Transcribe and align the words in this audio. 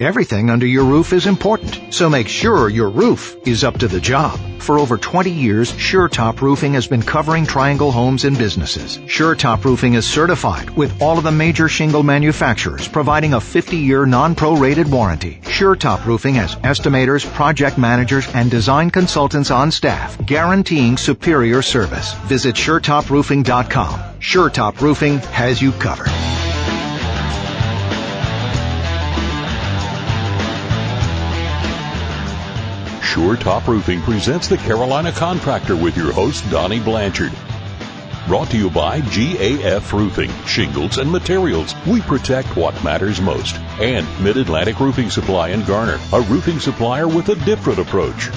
Everything 0.00 0.48
under 0.48 0.64
your 0.64 0.84
roof 0.84 1.12
is 1.12 1.26
important, 1.26 1.92
so 1.92 2.08
make 2.08 2.28
sure 2.28 2.68
your 2.68 2.88
roof 2.88 3.34
is 3.44 3.64
up 3.64 3.78
to 3.80 3.88
the 3.88 3.98
job. 3.98 4.38
For 4.60 4.78
over 4.78 4.96
20 4.96 5.28
years, 5.28 5.72
SureTop 5.72 6.40
Roofing 6.40 6.74
has 6.74 6.86
been 6.86 7.02
covering 7.02 7.44
Triangle 7.44 7.90
homes 7.90 8.24
and 8.24 8.38
businesses. 8.38 8.98
SureTop 8.98 9.64
Roofing 9.64 9.94
is 9.94 10.06
certified 10.06 10.70
with 10.70 11.02
all 11.02 11.18
of 11.18 11.24
the 11.24 11.32
major 11.32 11.68
shingle 11.68 12.04
manufacturers, 12.04 12.86
providing 12.86 13.34
a 13.34 13.40
50-year 13.40 14.06
non-prorated 14.06 14.88
warranty. 14.88 15.40
SureTop 15.42 16.06
Roofing 16.06 16.36
has 16.36 16.54
estimators, 16.54 17.26
project 17.34 17.76
managers, 17.76 18.32
and 18.34 18.52
design 18.52 18.90
consultants 18.90 19.50
on 19.50 19.72
staff, 19.72 20.16
guaranteeing 20.24 20.96
superior 20.96 21.60
service. 21.60 22.14
Visit 22.28 22.54
SureTopRoofing.com. 22.54 23.98
SureTop 24.20 24.80
Roofing 24.80 25.18
has 25.18 25.60
you 25.60 25.72
covered. 25.72 26.06
Sure 33.08 33.36
Top 33.36 33.66
Roofing 33.66 34.02
presents 34.02 34.48
the 34.48 34.58
Carolina 34.58 35.10
Contractor 35.10 35.74
with 35.74 35.96
your 35.96 36.12
host, 36.12 36.48
Donnie 36.50 36.78
Blanchard. 36.78 37.32
Brought 38.26 38.50
to 38.50 38.58
you 38.58 38.68
by 38.68 39.00
GAF 39.00 39.94
Roofing, 39.94 40.30
Shingles 40.44 40.98
and 40.98 41.10
Materials. 41.10 41.74
We 41.86 42.02
protect 42.02 42.54
what 42.54 42.84
matters 42.84 43.18
most. 43.18 43.56
And 43.80 44.06
Mid-Atlantic 44.22 44.78
Roofing 44.78 45.08
Supply 45.08 45.48
in 45.48 45.64
Garner, 45.64 45.98
a 46.12 46.20
roofing 46.20 46.60
supplier 46.60 47.08
with 47.08 47.30
a 47.30 47.34
different 47.46 47.78
approach. 47.78 48.28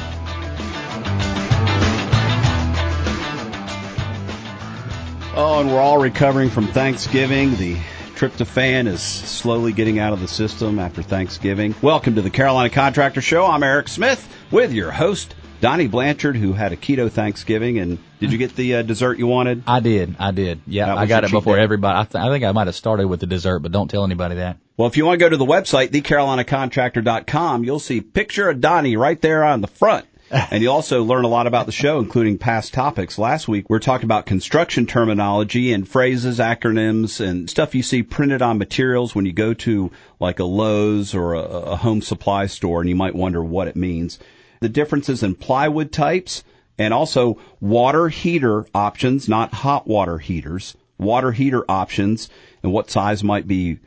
Oh, 5.36 5.58
and 5.60 5.70
we're 5.70 5.82
all 5.82 5.98
recovering 5.98 6.50
from 6.50 6.68
Thanksgiving. 6.68 7.58
The 7.58 7.78
tryptophan 8.16 8.88
is 8.88 9.02
slowly 9.02 9.74
getting 9.74 10.00
out 10.00 10.14
of 10.14 10.20
the 10.20 10.28
system 10.28 10.80
after 10.80 11.02
Thanksgiving. 11.02 11.74
Welcome 11.82 12.16
to 12.16 12.22
the 12.22 12.30
Carolina 12.30 12.70
Contractor 12.70 13.22
Show. 13.22 13.46
I'm 13.46 13.64
Eric 13.64 13.88
Smith 13.88 14.28
with 14.52 14.74
your 14.74 14.92
host, 14.92 15.36
Donnie 15.60 15.88
Blanchard, 15.88 16.36
who 16.36 16.54
had 16.54 16.72
a 16.72 16.78
keto 16.78 17.12
Thanksgiving. 17.12 17.80
And 17.80 17.98
did 18.20 18.32
you 18.32 18.38
get 18.38 18.56
the 18.56 18.76
uh, 18.76 18.82
dessert 18.84 19.18
you 19.18 19.28
wanted? 19.28 19.64
I 19.68 19.80
did. 19.80 20.16
I 20.20 20.32
did. 20.32 20.62
Yeah, 20.68 20.96
I 20.96 21.06
got 21.06 21.24
it 21.24 21.32
before 21.32 21.56
day. 21.56 21.64
everybody. 21.64 22.00
I, 22.00 22.04
th- 22.04 22.24
I 22.24 22.30
think 22.30 22.44
I 22.44 22.52
might 22.52 22.68
have 22.68 22.76
started 22.76 23.08
with 23.08 23.20
the 23.20 23.28
dessert, 23.28 23.60
but 23.60 23.72
don't 23.72 23.90
tell 23.90 24.04
anybody 24.04 24.36
that. 24.36 24.58
Well, 24.78 24.88
if 24.88 24.98
you 24.98 25.06
want 25.06 25.20
to 25.20 25.26
go 25.26 25.30
to 25.30 25.38
the 25.38 25.46
website, 25.46 25.90
thecarolinacontractor.com, 25.90 27.64
you'll 27.64 27.80
see 27.80 28.02
picture 28.02 28.50
of 28.50 28.62
Donnie 28.62 28.98
right 28.98 29.22
there 29.22 29.44
on 29.44 29.62
the 29.62 29.68
front. 29.68 30.06
and 30.52 30.64
you'll 30.64 30.74
also 30.74 31.04
learn 31.04 31.26
a 31.26 31.28
lot 31.28 31.46
about 31.46 31.66
the 31.66 31.74
show, 31.74 32.00
including 32.00 32.38
past 32.38 32.74
topics. 32.74 33.18
Last 33.18 33.50
week, 33.50 33.70
we 33.70 33.76
are 33.76 33.82
talking 33.82 34.06
about 34.06 34.26
construction 34.26 34.86
terminology 34.86 35.74
and 35.74 35.88
phrases, 35.88 36.40
acronyms, 36.40 37.20
and 37.20 37.50
stuff 37.50 37.76
you 37.76 37.84
see 37.84 38.02
printed 38.02 38.42
on 38.42 38.58
materials 38.58 39.14
when 39.14 39.26
you 39.26 39.34
go 39.34 39.54
to 39.54 39.92
like 40.22 40.40
a 40.40 40.46
Lowe's 40.46 41.14
or 41.14 41.34
a, 41.34 41.42
a 41.42 41.76
home 41.76 42.02
supply 42.02 42.46
store, 42.46 42.80
and 42.80 42.90
you 42.90 42.96
might 42.96 43.14
wonder 43.14 43.44
what 43.44 43.68
it 43.68 43.76
means. 43.76 44.20
The 44.62 44.70
differences 44.70 45.22
in 45.22 45.36
plywood 45.36 45.92
types 45.92 46.46
and 46.78 46.94
also 46.94 47.38
water 47.60 48.08
heater 48.08 48.66
options, 48.74 49.28
not 49.28 49.54
hot 49.54 49.86
water 49.86 50.18
heaters, 50.18 50.78
water 50.98 51.34
heater 51.34 51.66
options, 51.68 52.30
and 52.64 52.72
what 52.72 52.90
size 52.90 53.22
might 53.22 53.48
be 53.48 53.80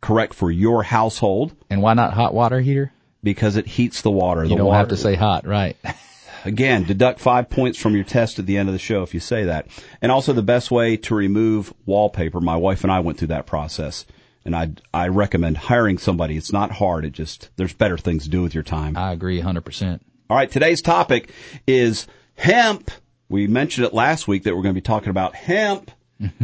correct 0.00 0.32
for 0.32 0.50
your 0.50 0.82
household 0.82 1.54
And 1.68 1.82
why 1.82 1.92
not 1.92 2.14
hot 2.14 2.32
water 2.32 2.60
heater? 2.60 2.90
Because 3.22 3.56
it 3.56 3.66
heats 3.66 4.02
the 4.02 4.10
water. 4.10 4.42
You 4.42 4.50
the 4.50 4.56
don't 4.56 4.66
water, 4.66 4.78
have 4.78 4.88
to 4.88 4.96
say 4.96 5.14
hot, 5.14 5.46
right? 5.46 5.76
Again, 6.44 6.84
deduct 6.84 7.20
five 7.20 7.50
points 7.50 7.78
from 7.78 7.94
your 7.94 8.04
test 8.04 8.38
at 8.38 8.46
the 8.46 8.56
end 8.56 8.68
of 8.68 8.72
the 8.72 8.78
show 8.78 9.02
if 9.02 9.12
you 9.12 9.20
say 9.20 9.44
that. 9.44 9.66
And 10.00 10.10
also 10.10 10.32
the 10.32 10.42
best 10.42 10.70
way 10.70 10.96
to 10.98 11.14
remove 11.14 11.74
wallpaper. 11.84 12.40
My 12.40 12.56
wife 12.56 12.82
and 12.82 12.92
I 12.92 13.00
went 13.00 13.18
through 13.18 13.28
that 13.28 13.46
process. 13.46 14.06
And 14.42 14.56
I, 14.56 14.70
I 14.94 15.08
recommend 15.08 15.58
hiring 15.58 15.98
somebody. 15.98 16.38
It's 16.38 16.52
not 16.52 16.70
hard. 16.70 17.04
It 17.04 17.12
just, 17.12 17.50
there's 17.56 17.74
better 17.74 17.98
things 17.98 18.24
to 18.24 18.30
do 18.30 18.40
with 18.40 18.54
your 18.54 18.62
time. 18.62 18.96
I 18.96 19.12
agree 19.12 19.42
100%. 19.42 20.00
All 20.30 20.36
right. 20.36 20.50
Today's 20.50 20.80
topic 20.80 21.30
is 21.66 22.06
hemp. 22.36 22.90
We 23.28 23.46
mentioned 23.46 23.86
it 23.86 23.92
last 23.92 24.26
week 24.26 24.44
that 24.44 24.56
we're 24.56 24.62
going 24.62 24.74
to 24.74 24.80
be 24.80 24.84
talking 24.84 25.10
about 25.10 25.34
hemp. 25.34 25.90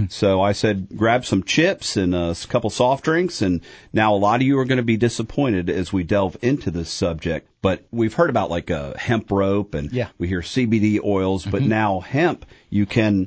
So 0.08 0.40
I 0.40 0.52
said, 0.52 0.88
grab 0.96 1.24
some 1.24 1.42
chips 1.42 1.96
and 1.96 2.14
a 2.14 2.34
couple 2.48 2.70
soft 2.70 3.04
drinks. 3.04 3.42
And 3.42 3.60
now 3.92 4.14
a 4.14 4.16
lot 4.16 4.36
of 4.40 4.46
you 4.46 4.58
are 4.58 4.64
going 4.64 4.78
to 4.78 4.82
be 4.84 4.96
disappointed 4.96 5.68
as 5.68 5.92
we 5.92 6.02
delve 6.02 6.36
into 6.42 6.70
this 6.70 6.88
subject. 6.90 7.48
But 7.62 7.84
we've 7.90 8.14
heard 8.14 8.30
about 8.30 8.50
like 8.50 8.70
a 8.70 8.96
hemp 8.98 9.30
rope 9.30 9.74
and 9.74 9.92
Yeah. 9.92 10.08
we 10.18 10.28
hear 10.28 10.40
CBD 10.40 11.00
oils, 11.04 11.44
but 11.44 11.62
now 11.62 12.00
hemp, 12.00 12.46
you 12.70 12.86
can 12.86 13.26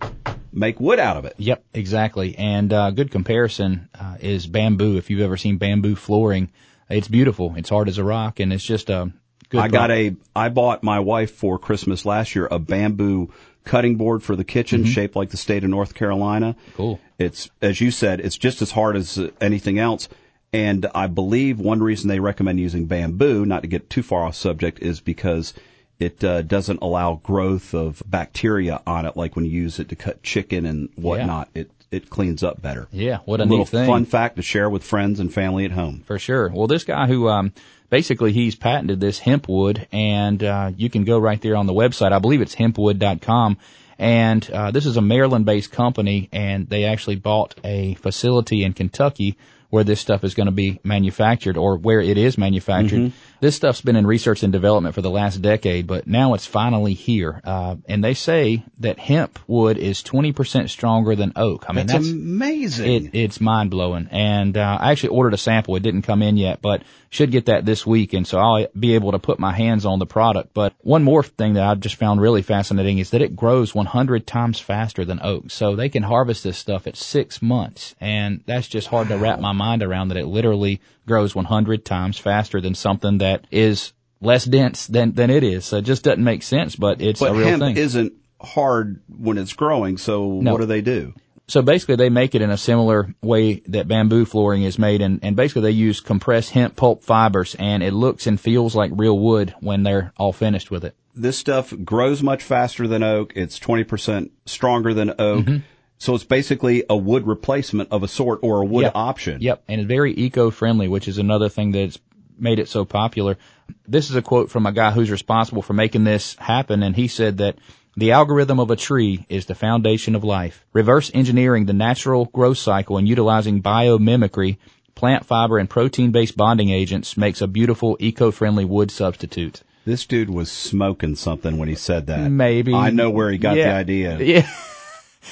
make 0.52 0.80
wood 0.80 1.00
out 1.00 1.18
of 1.18 1.26
it. 1.26 1.36
Yep, 1.38 1.64
exactly. 1.74 2.36
And 2.38 2.72
uh, 2.74 2.92
good 2.92 3.12
comparison 3.12 3.90
uh, 4.00 4.16
is 4.20 4.48
bamboo. 4.48 4.98
If 4.98 5.10
you've 5.10 5.22
ever 5.22 5.38
seen 5.38 5.58
bamboo 5.58 5.96
flooring, 5.96 6.52
it's 6.90 7.08
beautiful. 7.08 7.54
It's 7.58 7.70
hard 7.70 7.88
as 7.90 7.98
a 8.00 8.04
rock, 8.04 8.40
and 8.40 8.52
it's 8.52 8.64
just 8.64 8.90
a 8.90 9.12
good. 9.50 9.60
I 9.60 9.68
got 9.68 9.92
a, 9.92 10.16
I 10.36 10.50
bought 10.50 10.84
my 10.84 11.00
wife 11.00 11.32
for 11.32 11.60
Christmas 11.60 12.06
last 12.06 12.36
year 12.36 12.48
a 12.50 12.60
bamboo 12.60 13.32
cutting 13.66 13.96
board 13.96 14.24
for 14.24 14.36
the 14.36 14.44
kitchen 14.44 14.84
shaped 14.86 15.16
like 15.16 15.30
the 15.30 15.38
state 15.38 15.64
of 15.64 15.70
North 15.70 15.94
Carolina. 15.94 16.56
Cool. 16.76 17.00
It's, 17.20 17.50
as 17.62 17.80
you 17.82 17.92
said, 17.92 18.20
it's 18.20 18.38
just 18.38 18.62
as 18.62 18.72
hard 18.72 18.96
as 18.96 19.20
anything 19.42 19.78
else. 19.78 20.10
And 20.52 20.88
I 20.96 21.08
believe 21.08 21.60
one 21.60 21.84
reason 21.84 22.08
they 22.08 22.20
recommend 22.20 22.60
using 22.60 22.86
bamboo, 22.86 23.46
not 23.46 23.62
to 23.62 23.68
get 23.68 23.90
too 23.90 24.02
far 24.02 24.24
off 24.24 24.36
subject, 24.36 24.80
is 24.80 25.00
because 25.00 25.54
it 26.00 26.24
uh, 26.24 26.42
doesn't 26.42 26.82
allow 26.82 27.16
growth 27.16 27.76
of 27.76 28.02
bacteria 28.06 28.82
on 28.88 29.06
it, 29.06 29.16
like 29.16 29.36
when 29.36 29.46
you 29.46 29.52
use 29.52 29.80
it 29.80 29.90
to 29.90 29.96
cut 29.96 30.24
chicken 30.24 30.66
and 30.66 30.90
whatnot. 30.96 31.50
It 31.54 31.70
it 31.92 32.10
cleans 32.10 32.44
up 32.44 32.62
better. 32.62 32.88
Yeah, 32.92 33.20
what 33.26 33.40
a 33.40 33.44
little 33.44 33.60
neat 33.60 33.70
thing. 33.70 33.88
fun 33.88 34.06
fact 34.06 34.36
to 34.36 34.42
share 34.42 34.70
with 34.70 34.84
friends 34.84 35.20
and 35.20 35.34
family 35.34 35.66
at 35.66 35.72
home. 35.72 36.04
For 36.06 36.20
sure. 36.20 36.50
Well, 36.54 36.68
this 36.68 36.84
guy 36.84 37.08
who, 37.08 37.28
um, 37.28 37.54
basically 37.90 38.32
he's 38.32 38.56
patented 38.56 39.00
this 39.00 39.20
hemp 39.20 39.48
wood 39.50 39.88
and, 39.92 40.44
uh, 40.44 40.72
you 40.76 40.90
can 40.90 41.04
go 41.04 41.18
right 41.18 41.42
there 41.42 41.56
on 41.56 41.66
the 41.66 41.74
website. 41.74 42.12
I 42.12 42.20
believe 42.20 42.42
it's 42.42 42.56
hempwood.com. 42.56 43.58
And, 43.98 44.50
uh, 44.52 44.72
this 44.72 44.86
is 44.86 44.98
a 44.98 45.02
Maryland 45.02 45.46
based 45.46 45.72
company 45.72 46.30
and 46.32 46.70
they 46.70 46.86
actually 46.86 47.16
bought 47.16 47.56
a 47.64 47.96
facility 47.96 48.64
in 48.64 48.74
Kentucky 48.74 49.38
where 49.70 49.84
this 49.84 50.00
stuff 50.00 50.24
is 50.24 50.34
going 50.34 50.48
to 50.48 50.52
be 50.52 50.80
manufactured 50.84 51.58
or 51.58 51.78
where 51.78 52.02
it 52.02 52.18
is 52.18 52.38
manufactured. 52.38 53.12
This 53.40 53.56
stuff's 53.56 53.82
been 53.82 53.96
in 53.96 54.06
research 54.06 54.44
and 54.44 54.52
development 54.52 54.96
for 54.96 55.02
the 55.02 55.10
last 55.10 55.42
decade, 55.42 55.88
but 55.88 56.08
now 56.08 56.34
it's 56.34 56.46
finally 56.46 56.94
here. 56.94 57.40
Uh, 57.44 57.76
and 57.88 58.04
they 58.04 58.14
say 58.14 58.64
that 58.80 59.00
hemp 59.00 59.40
wood 59.48 59.78
is 59.78 60.04
20% 60.04 60.70
stronger 60.70 61.16
than 61.16 61.34
oak. 61.36 61.66
I 61.70 61.74
mean, 61.74 61.88
That's, 61.88 62.06
that's, 62.06 62.12
amazing. 62.12 63.06
it, 63.06 63.16
it's 63.16 63.40
mind 63.40 63.70
blowing. 63.70 64.10
And 64.12 64.58
uh, 64.58 64.78
I 64.82 64.92
actually 64.92 65.10
ordered 65.10 65.36
a 65.36 65.38
sample. 65.38 65.76
It 65.76 65.84
didn't 65.84 66.02
come 66.02 66.22
in 66.22 66.36
yet, 66.36 66.62
but 66.62 66.84
should 67.10 67.32
get 67.32 67.46
that 67.46 67.66
this 67.66 67.86
week. 67.86 68.14
And 68.14 68.28
so 68.28 68.40
I'll 68.40 68.68
be 68.78 68.96
able 68.96 69.12
to 69.14 69.20
put 69.20 69.40
my 69.40 69.52
hands 69.52 69.86
on 69.86 70.00
the 70.00 70.06
product. 70.06 70.54
But 70.54 70.74
one 70.80 71.04
more 71.04 71.24
thing 71.24 71.54
that 71.54 71.64
I've 71.64 71.80
just 71.80 71.96
found 71.96 72.22
really 72.22 72.42
fascinating 72.42 73.00
is 73.00 73.12
that 73.12 73.22
it 73.22 73.36
grows 73.36 73.74
100 73.74 74.28
times 74.28 74.60
faster 74.60 75.06
than 75.06 75.20
oak. 75.24 75.50
So 75.50 75.76
they 75.76 75.90
can 75.90 76.04
harvest 76.04 76.44
this 76.44 76.58
stuff 76.58 76.88
at 76.88 76.98
six 76.98 77.42
months. 77.42 77.96
And 78.00 78.42
that's 78.46 78.68
just 78.68 78.88
hard 78.88 79.08
to 79.08 79.18
wrap 79.18 79.40
my 79.40 79.54
mind 79.60 79.84
around 79.84 80.08
that 80.10 80.18
it 80.18 80.26
literally 80.26 80.82
grows 81.06 81.36
100 81.36 81.86
times 81.86 82.18
faster 82.18 82.60
than 82.62 82.74
something 82.76 83.20
that 83.20 83.46
is 83.52 83.94
less 84.22 84.46
dense 84.46 84.88
than, 84.88 85.14
than 85.14 85.30
it 85.30 85.44
is. 85.44 85.66
So 85.66 85.78
it 85.78 85.86
just 85.86 86.04
doesn't 86.04 86.24
make 86.24 86.44
sense, 86.44 86.76
but 86.76 87.02
it's 87.02 87.20
But 87.20 87.32
a 87.32 87.34
real 87.36 87.48
hemp 87.48 87.62
thing. 87.62 87.78
isn't 87.78 88.14
hard 88.42 89.02
when 89.08 89.38
it's 89.38 89.54
growing. 89.54 89.98
So 89.98 90.40
No. 90.42 90.52
what 90.54 90.62
do 90.62 90.66
they 90.66 90.82
do? 90.82 91.14
So 91.48 91.62
basically 91.64 91.96
they 91.96 92.10
make 92.10 92.36
it 92.36 92.42
in 92.44 92.52
a 92.52 92.58
similar 92.58 93.14
way 93.24 93.62
that 93.68 93.88
bamboo 93.88 94.26
flooring 94.26 94.64
is 94.64 94.78
made 94.78 95.02
and, 95.02 95.20
and 95.24 95.36
basically 95.36 95.64
they 95.64 95.72
use 95.72 96.00
compressed 96.00 96.52
hemp 96.52 96.76
pulp 96.76 97.04
fibers 97.04 97.56
and 97.58 97.82
it 97.82 97.94
looks 97.94 98.28
and 98.28 98.40
feels 98.40 98.76
like 98.76 98.92
real 98.94 99.18
wood 99.18 99.56
when 99.60 99.82
they're 99.84 100.14
all 100.18 100.32
finished 100.32 100.70
with 100.70 100.86
it. 100.86 100.96
This 101.16 101.38
stuff 101.40 101.74
grows 101.84 102.22
much 102.22 102.44
faster 102.44 102.88
than 102.88 103.02
oak. 103.04 103.34
It's 103.36 103.58
twenty 103.60 103.84
percent 103.84 104.32
stronger 104.46 104.94
than 104.94 105.10
oak. 105.18 105.46
Mm-hmm. 105.46 105.58
So 106.00 106.16
it's 106.16 106.24
basically 106.24 106.84
a 106.90 106.96
wood 106.96 107.28
replacement 107.28 107.92
of 107.92 108.04
a 108.04 108.08
sort 108.08 108.40
or 108.42 108.62
a 108.62 108.66
wood 108.66 108.84
Yep. 108.84 108.92
option. 108.96 109.42
Yep. 109.42 109.64
And 109.68 109.82
it's 109.82 109.88
very 109.88 110.14
eco-friendly, 110.14 110.88
which 110.88 111.08
is 111.10 111.18
another 111.18 111.50
thing 111.50 111.72
that's 111.74 112.00
made 112.40 112.58
it 112.58 112.70
so 112.70 112.86
popular. 112.86 113.38
This 113.86 114.10
is 114.10 114.16
a 114.16 114.22
quote 114.22 114.50
from 114.50 114.66
a 114.66 114.72
guy 114.72 114.92
who's 114.92 115.12
responsible 115.12 115.62
for 115.62 115.74
making 115.74 116.06
this 116.06 116.36
happen. 116.40 116.84
And 116.84 116.96
he 116.96 117.10
said 117.10 117.38
that 117.40 117.58
the 117.98 118.14
algorithm 118.14 118.62
of 118.62 118.72
a 118.72 118.78
tree 118.78 119.26
is 119.28 119.46
the 119.46 119.56
foundation 119.56 120.16
of 120.16 120.24
life. 120.24 120.66
Reverse 120.72 121.12
engineering 121.14 121.66
the 121.66 121.74
natural 121.74 122.26
growth 122.26 122.58
cycle 122.60 122.98
and 122.98 123.06
utilizing 123.08 123.62
biomimicry, 123.62 124.56
plant 124.96 125.26
fiber 125.26 125.58
and 125.58 125.70
protein-based 125.70 126.38
bonding 126.38 126.70
agents 126.70 127.18
makes 127.18 127.42
a 127.42 127.48
beautiful 127.48 127.98
eco-friendly 128.00 128.64
wood 128.64 128.90
substitute. 128.90 129.64
This 129.84 130.06
dude 130.06 130.30
was 130.30 130.50
smoking 130.50 131.16
something 131.16 131.58
when 131.58 131.68
he 131.68 131.76
said 131.76 132.08
that. 132.08 132.32
Maybe. 132.32 132.74
I 132.74 132.90
know 132.90 133.10
where 133.10 133.30
he 133.30 133.38
got 133.38 133.56
the 133.56 133.66
idea. 133.66 134.18
Yeah. 134.22 134.48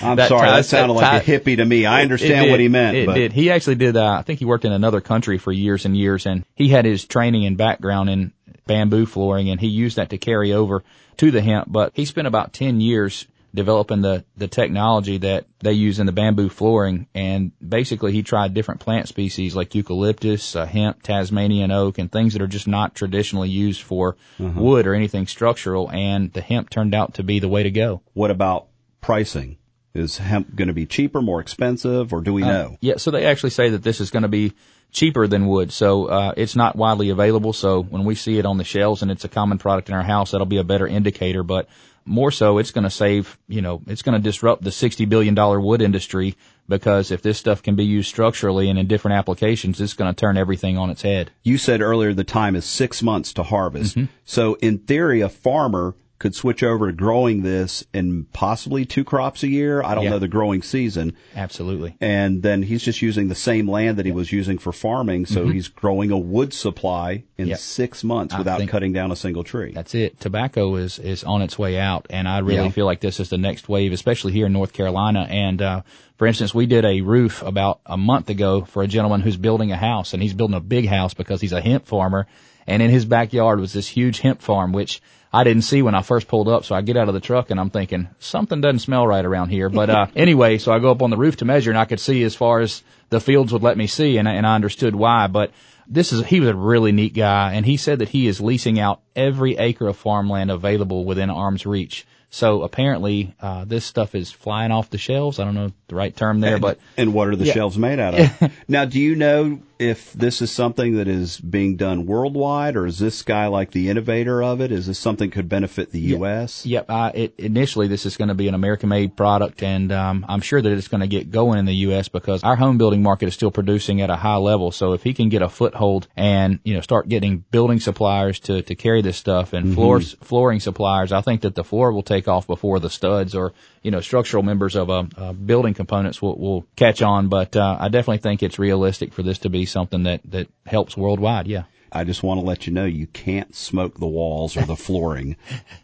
I'm 0.02 0.18
That 0.18 0.30
sorry, 0.30 0.48
that 0.50 0.66
sounded 0.66 0.94
like 0.94 1.28
a 1.28 1.32
hippie 1.32 1.58
to 1.58 1.66
me. 1.66 1.86
I 1.86 2.02
understand 2.02 2.46
did. 2.46 2.52
what 2.52 2.60
he 2.60 2.68
meant, 2.68 2.98
It 2.98 3.06
but 3.06 3.16
did. 3.16 3.34
He 3.34 3.52
actually 3.52 3.76
did. 3.76 3.98
Uh, 3.98 4.12
I 4.20 4.22
think 4.22 4.40
he 4.40 4.46
worked 4.46 4.66
in 4.66 4.72
another 4.72 5.02
country 5.02 5.38
for 5.38 5.52
years 5.52 5.86
and 5.86 5.96
years, 5.98 6.26
and 6.26 6.46
he 6.56 6.70
had 6.70 6.86
his 6.86 7.06
training 7.06 7.46
and 7.46 7.58
background 7.58 8.10
in 8.10 8.34
bamboo 8.66 9.06
flooring, 9.06 9.50
and 9.50 9.60
he 9.60 9.68
used 9.68 9.96
that 9.98 10.10
to 10.12 10.18
carry 10.18 10.54
over 10.54 10.84
to 11.18 11.32
the 11.32 11.42
hemp. 11.42 11.68
But 11.72 11.94
he 11.96 12.06
spent 12.06 12.28
about 12.28 12.54
ten 12.54 12.80
years 12.82 13.26
developing 13.56 14.02
the, 14.02 14.24
the 14.36 14.48
technology 14.48 15.18
that 15.18 15.46
they 15.60 15.72
use 15.72 16.00
in 16.00 16.06
the 16.06 16.12
bamboo 16.12 16.48
flooring. 16.50 17.08
And 17.16 17.54
basically 17.68 18.12
he 18.12 18.22
tried 18.22 18.54
different 18.54 18.82
plant 18.82 19.08
species 19.08 19.56
like 19.56 19.74
eucalyptus, 19.74 20.56
uh, 20.56 20.66
hemp, 20.68 21.02
Tasmanian 21.02 21.72
oak, 21.72 21.98
and 21.98 22.12
things 22.12 22.34
that 22.34 22.42
are 22.44 22.48
just 22.48 22.68
not 22.68 22.94
traditionally 22.94 23.50
used 23.50 23.82
for 23.82 24.16
Mm-hmm. 24.38 24.60
wood 24.60 24.86
or 24.86 24.94
anything 24.94 25.26
structural. 25.26 25.90
And 25.90 26.32
the 26.34 26.42
hemp 26.42 26.70
turned 26.70 26.94
out 26.94 27.16
to 27.16 27.24
be 27.24 27.40
the 27.40 27.48
way 27.48 27.64
to 27.64 27.72
go. 27.72 28.02
What 28.14 28.30
about 28.30 28.68
pricing? 29.02 29.58
Is 29.98 30.18
hemp 30.18 30.56
going 30.56 30.68
to 30.68 30.74
be 30.74 30.86
cheaper, 30.86 31.22
more 31.22 31.40
expensive, 31.40 32.14
or 32.14 32.22
do 32.22 32.34
we 32.34 32.42
know? 32.42 32.78
Yeah, 32.82 32.98
so 32.98 33.12
they 33.12 33.26
actually 33.26 33.52
say 33.52 33.70
that 33.70 33.84
this 33.84 34.00
is 34.02 34.12
going 34.12 34.24
to 34.24 34.30
be 34.30 34.54
cheaper 34.92 35.28
than 35.28 35.48
wood. 35.48 35.72
So 35.72 36.06
uh, 36.06 36.34
it's 36.38 36.56
not 36.56 36.76
widely 36.76 37.10
available. 37.10 37.54
So 37.54 37.82
when 37.82 38.04
we 38.04 38.16
see 38.16 38.40
it 38.40 38.46
on 38.46 38.58
the 38.58 38.64
shelves 38.64 39.02
and 39.02 39.12
it's 39.12 39.26
a 39.26 39.30
common 39.30 39.58
product 39.58 39.90
in 39.90 39.96
our 39.96 40.04
house, 40.04 40.32
that'll 40.32 40.46
be 40.46 40.58
a 40.58 40.64
better 40.64 40.88
indicator. 40.88 41.44
But 41.44 41.68
more 42.06 42.32
so, 42.32 42.58
it's 42.58 42.72
going 42.72 42.86
to 42.86 42.90
save. 42.90 43.38
You 43.48 43.62
know, 43.62 43.82
it's 43.88 44.02
going 44.02 44.16
to 44.16 44.24
disrupt 44.24 44.64
the 44.64 44.72
sixty 44.72 45.06
billion 45.06 45.36
dollar 45.36 45.60
wood 45.60 45.82
industry 45.82 46.36
because 46.70 47.12
if 47.12 47.22
this 47.22 47.38
stuff 47.38 47.62
can 47.62 47.76
be 47.76 47.84
used 47.86 48.10
structurally 48.10 48.70
and 48.70 48.80
in 48.80 48.88
different 48.88 49.18
applications, 49.18 49.82
it's 49.82 49.94
going 49.94 50.14
to 50.14 50.20
turn 50.20 50.38
everything 50.38 50.78
on 50.78 50.90
its 50.90 51.02
head. 51.02 51.32
You 51.44 51.58
said 51.58 51.82
earlier 51.82 52.14
the 52.14 52.24
time 52.24 52.56
is 52.56 52.66
six 52.66 53.04
months 53.04 53.34
to 53.34 53.44
harvest. 53.44 53.98
So 54.26 54.56
in 54.56 54.80
theory, 54.80 55.22
a 55.22 55.30
farmer 55.30 55.96
could 56.20 56.34
switch 56.34 56.64
over 56.64 56.88
to 56.88 56.94
growing 56.94 57.44
this 57.44 57.84
in 57.94 58.26
possibly 58.34 58.86
two 58.86 59.04
crops 59.04 59.44
a 59.44 59.48
year. 59.48 59.84
I 59.84 59.94
don't 59.94 60.06
Yeah. 60.06 60.10
know 60.12 60.20
the 60.20 60.28
growing 60.28 60.64
season. 60.64 61.14
Absolutely. 61.36 61.96
And 62.02 62.42
then 62.42 62.64
he's 62.64 62.82
just 62.84 63.02
using 63.04 63.28
the 63.28 63.36
same 63.36 63.70
land 63.70 63.98
that 63.98 64.06
he 64.08 64.12
was 64.12 64.32
using 64.32 64.58
for 64.58 64.72
farming. 64.74 65.28
So 65.28 65.48
he's 65.48 65.68
growing 65.68 66.10
a 66.10 66.18
wood 66.18 66.54
supply 66.54 67.24
in 67.38 67.50
Yep. 67.50 67.60
six 67.60 68.04
months 68.04 68.36
without 68.36 68.68
cutting 68.68 68.94
down 68.94 69.12
a 69.12 69.16
single 69.16 69.44
tree. 69.44 69.74
That's 69.76 69.94
it. 69.94 70.20
Tobacco 70.20 70.76
is 70.76 70.98
is 70.98 71.24
on 71.24 71.42
its 71.44 71.60
way 71.60 71.78
out, 71.78 72.08
and 72.10 72.28
I 72.28 72.40
really 72.40 72.64
Yeah. 72.64 72.70
feel 72.70 72.86
like 72.88 73.00
this 73.02 73.20
is 73.20 73.30
the 73.30 73.38
next 73.38 73.70
wave, 73.70 73.92
especially 73.94 74.34
here 74.34 74.48
in 74.48 74.54
North 74.54 74.74
Carolina. 74.74 75.28
And 75.30 75.62
uh, 75.62 75.82
for 76.18 76.26
instance, 76.26 76.54
we 76.56 76.66
did 76.66 76.84
a 76.84 77.02
roof 77.02 77.44
about 77.44 77.80
a 77.86 77.96
month 77.98 78.30
ago 78.32 78.62
for 78.62 78.82
a 78.82 78.88
gentleman 78.88 79.22
who's 79.22 79.38
building 79.38 79.72
a 79.72 79.78
house, 79.78 80.14
and 80.16 80.24
he's 80.24 80.34
building 80.34 80.56
a 80.58 80.62
big 80.62 80.88
house 80.88 81.14
because 81.14 81.42
he's 81.42 81.54
a 81.54 81.62
hemp 81.62 81.86
farmer. 81.86 82.26
And 82.68 82.82
in 82.82 82.90
his 82.90 83.06
backyard 83.06 83.60
was 83.60 83.74
this 83.74 83.88
huge 83.88 84.20
hemp 84.20 84.42
farm, 84.42 84.74
which 84.74 85.02
I 85.34 85.44
didn't 85.44 85.64
see 85.64 85.82
when 85.82 85.96
I 85.96 86.02
first 86.02 86.28
pulled 86.28 86.48
up. 86.48 86.66
So 86.66 86.76
I 86.76 86.82
get 86.82 86.98
out 86.98 87.08
of 87.08 87.14
the 87.14 87.20
truck 87.20 87.50
and 87.52 87.60
I'm 87.60 87.70
thinking 87.70 88.08
something 88.20 88.60
doesn't 88.62 88.80
smell 88.80 89.08
right 89.08 89.24
around 89.24 89.50
here. 89.50 89.70
But 89.70 89.90
uh, 89.90 90.08
anyway, 90.16 90.58
so 90.58 90.72
I 90.72 90.80
go 90.80 90.92
up 90.92 91.02
on 91.02 91.10
the 91.10 91.18
roof 91.18 91.38
to 91.38 91.46
measure, 91.46 91.70
and 91.72 91.80
I 91.80 91.86
could 91.86 92.00
see 92.00 92.24
as 92.24 92.36
far 92.36 92.60
as 92.60 92.84
the 93.10 93.20
fields 93.20 93.54
would 93.54 93.64
let 93.64 93.78
me 93.78 93.88
see, 93.88 94.18
and 94.18 94.28
I, 94.28 94.34
and 94.34 94.46
I 94.46 94.56
understood 94.56 94.96
why. 94.96 95.28
But 95.28 95.52
this 95.88 96.12
is 96.12 96.26
he 96.26 96.40
was 96.42 96.50
a 96.50 96.56
really 96.56 96.92
neat 96.92 97.14
guy, 97.14 97.54
and 97.54 97.66
he 97.66 97.78
said 97.78 98.00
that 98.00 98.10
he 98.10 98.28
is 98.28 98.42
leasing 98.42 98.80
out 98.80 99.00
every 99.16 99.56
acre 99.58 99.88
of 99.88 99.96
farmland 99.98 100.52
available 100.52 101.06
within 101.06 101.30
arm's 101.30 101.66
reach. 101.66 102.06
So 102.30 102.64
apparently, 102.64 103.34
uh, 103.40 103.64
this 103.64 103.86
stuff 103.86 104.14
is 104.14 104.30
flying 104.30 104.72
off 104.72 104.90
the 104.90 104.98
shelves. 104.98 105.40
I 105.40 105.46
don't 105.46 105.56
know 105.56 105.72
the 105.88 105.96
right 105.96 106.14
term 106.14 106.42
there, 106.42 106.60
but 106.60 106.78
and 106.98 107.14
what 107.14 107.30
are 107.30 107.38
the 107.38 107.46
Yeah. 107.46 107.54
shelves 107.54 107.78
made 107.78 108.00
out 108.00 108.16
of? 108.20 108.52
now, 108.68 108.84
do 108.84 109.00
you 109.00 109.16
know 109.16 109.60
if 109.80 110.14
this 110.14 110.42
is 110.42 110.52
something 110.52 110.96
that 110.96 111.08
is 111.08 111.40
being 111.40 111.76
done 111.76 112.06
worldwide, 112.06 112.76
or 112.76 112.86
is 112.86 113.00
this 113.00 113.22
guy 113.22 113.48
like 113.48 113.72
the 113.72 113.90
innovator 113.90 114.42
of 114.42 114.62
it? 114.62 114.72
Is 114.72 114.88
this 114.88 115.00
something 115.00 115.30
could 115.30 115.48
benefit 115.48 115.92
the 115.92 116.00
U.S.? 116.00 116.66
Yep. 116.66 116.86
Uh, 116.90 117.12
it, 117.14 117.36
initially, 117.38 117.88
this 117.88 118.06
is 118.06 118.18
going 118.18 118.30
to 118.30 118.34
be 118.34 118.48
an 118.48 118.54
American-made 118.54 119.16
product, 119.16 119.64
and 119.64 119.92
um, 119.92 120.26
I'm 120.28 120.42
sure 120.42 120.62
that 120.62 120.72
it's 120.72 120.88
going 120.88 121.02
to 121.02 121.08
get 121.08 121.32
going 121.32 121.60
in 121.60 121.66
the 121.66 121.76
U.S. 121.76 122.08
because 122.08 122.44
our 122.44 122.56
home 122.56 122.78
building 122.78 123.04
market 123.04 123.28
is 123.28 123.34
still 123.34 123.52
producing 123.52 124.02
at 124.02 124.10
a 124.10 124.16
high 124.16 124.38
level. 124.38 124.72
So 124.72 124.94
if 124.94 125.04
he 125.04 125.14
can 125.14 125.30
get 125.30 125.42
a 125.42 125.50
foothold 125.50 126.08
and 126.16 126.60
you 126.64 126.74
know 126.74 126.82
start 126.82 127.08
getting 127.08 127.46
building 127.52 127.80
suppliers 127.80 128.40
to 128.42 128.62
to 128.64 128.76
carry 128.76 129.02
this 129.02 129.18
stuff 129.18 129.54
and 129.54 129.74
floors 129.74 130.16
flooring 130.22 130.60
suppliers, 130.60 131.12
I 131.12 131.22
think 131.22 131.42
that 131.42 131.56
the 131.56 131.64
floor 131.64 131.92
will 131.92 132.04
take 132.04 132.28
off 132.28 132.48
before 132.48 132.80
the 132.80 132.90
studs 132.90 133.36
or 133.36 133.54
you 133.84 133.92
know 133.92 134.02
structural 134.02 134.44
members 134.44 134.76
of 134.76 134.90
a, 134.90 135.08
a 135.18 135.34
building 135.34 135.74
components 135.74 136.22
will, 136.22 136.38
will 136.38 136.66
catch 136.76 137.02
on. 137.02 137.28
But 137.30 137.56
uh, 137.56 137.78
I 137.80 137.90
definitely 137.90 138.20
think 138.20 138.44
it's 138.44 138.60
realistic 138.60 139.14
for 139.14 139.24
this 139.24 139.40
to 139.40 139.50
be 139.50 139.66
something 139.66 140.04
that 140.04 140.22
that 140.26 140.48
helps 140.66 140.96
worldwide. 140.98 141.48
Yeah. 141.48 141.64
I 141.90 142.04
just 142.04 142.22
want 142.22 142.42
to 142.42 142.46
let 142.46 142.68
you 142.68 142.74
know 142.74 142.84
you 142.84 143.08
can't 143.08 143.56
smoke 143.56 143.98
the 143.98 144.08
walls 144.08 144.58
or 144.58 144.64
the 144.66 144.76
flooring 144.86 145.38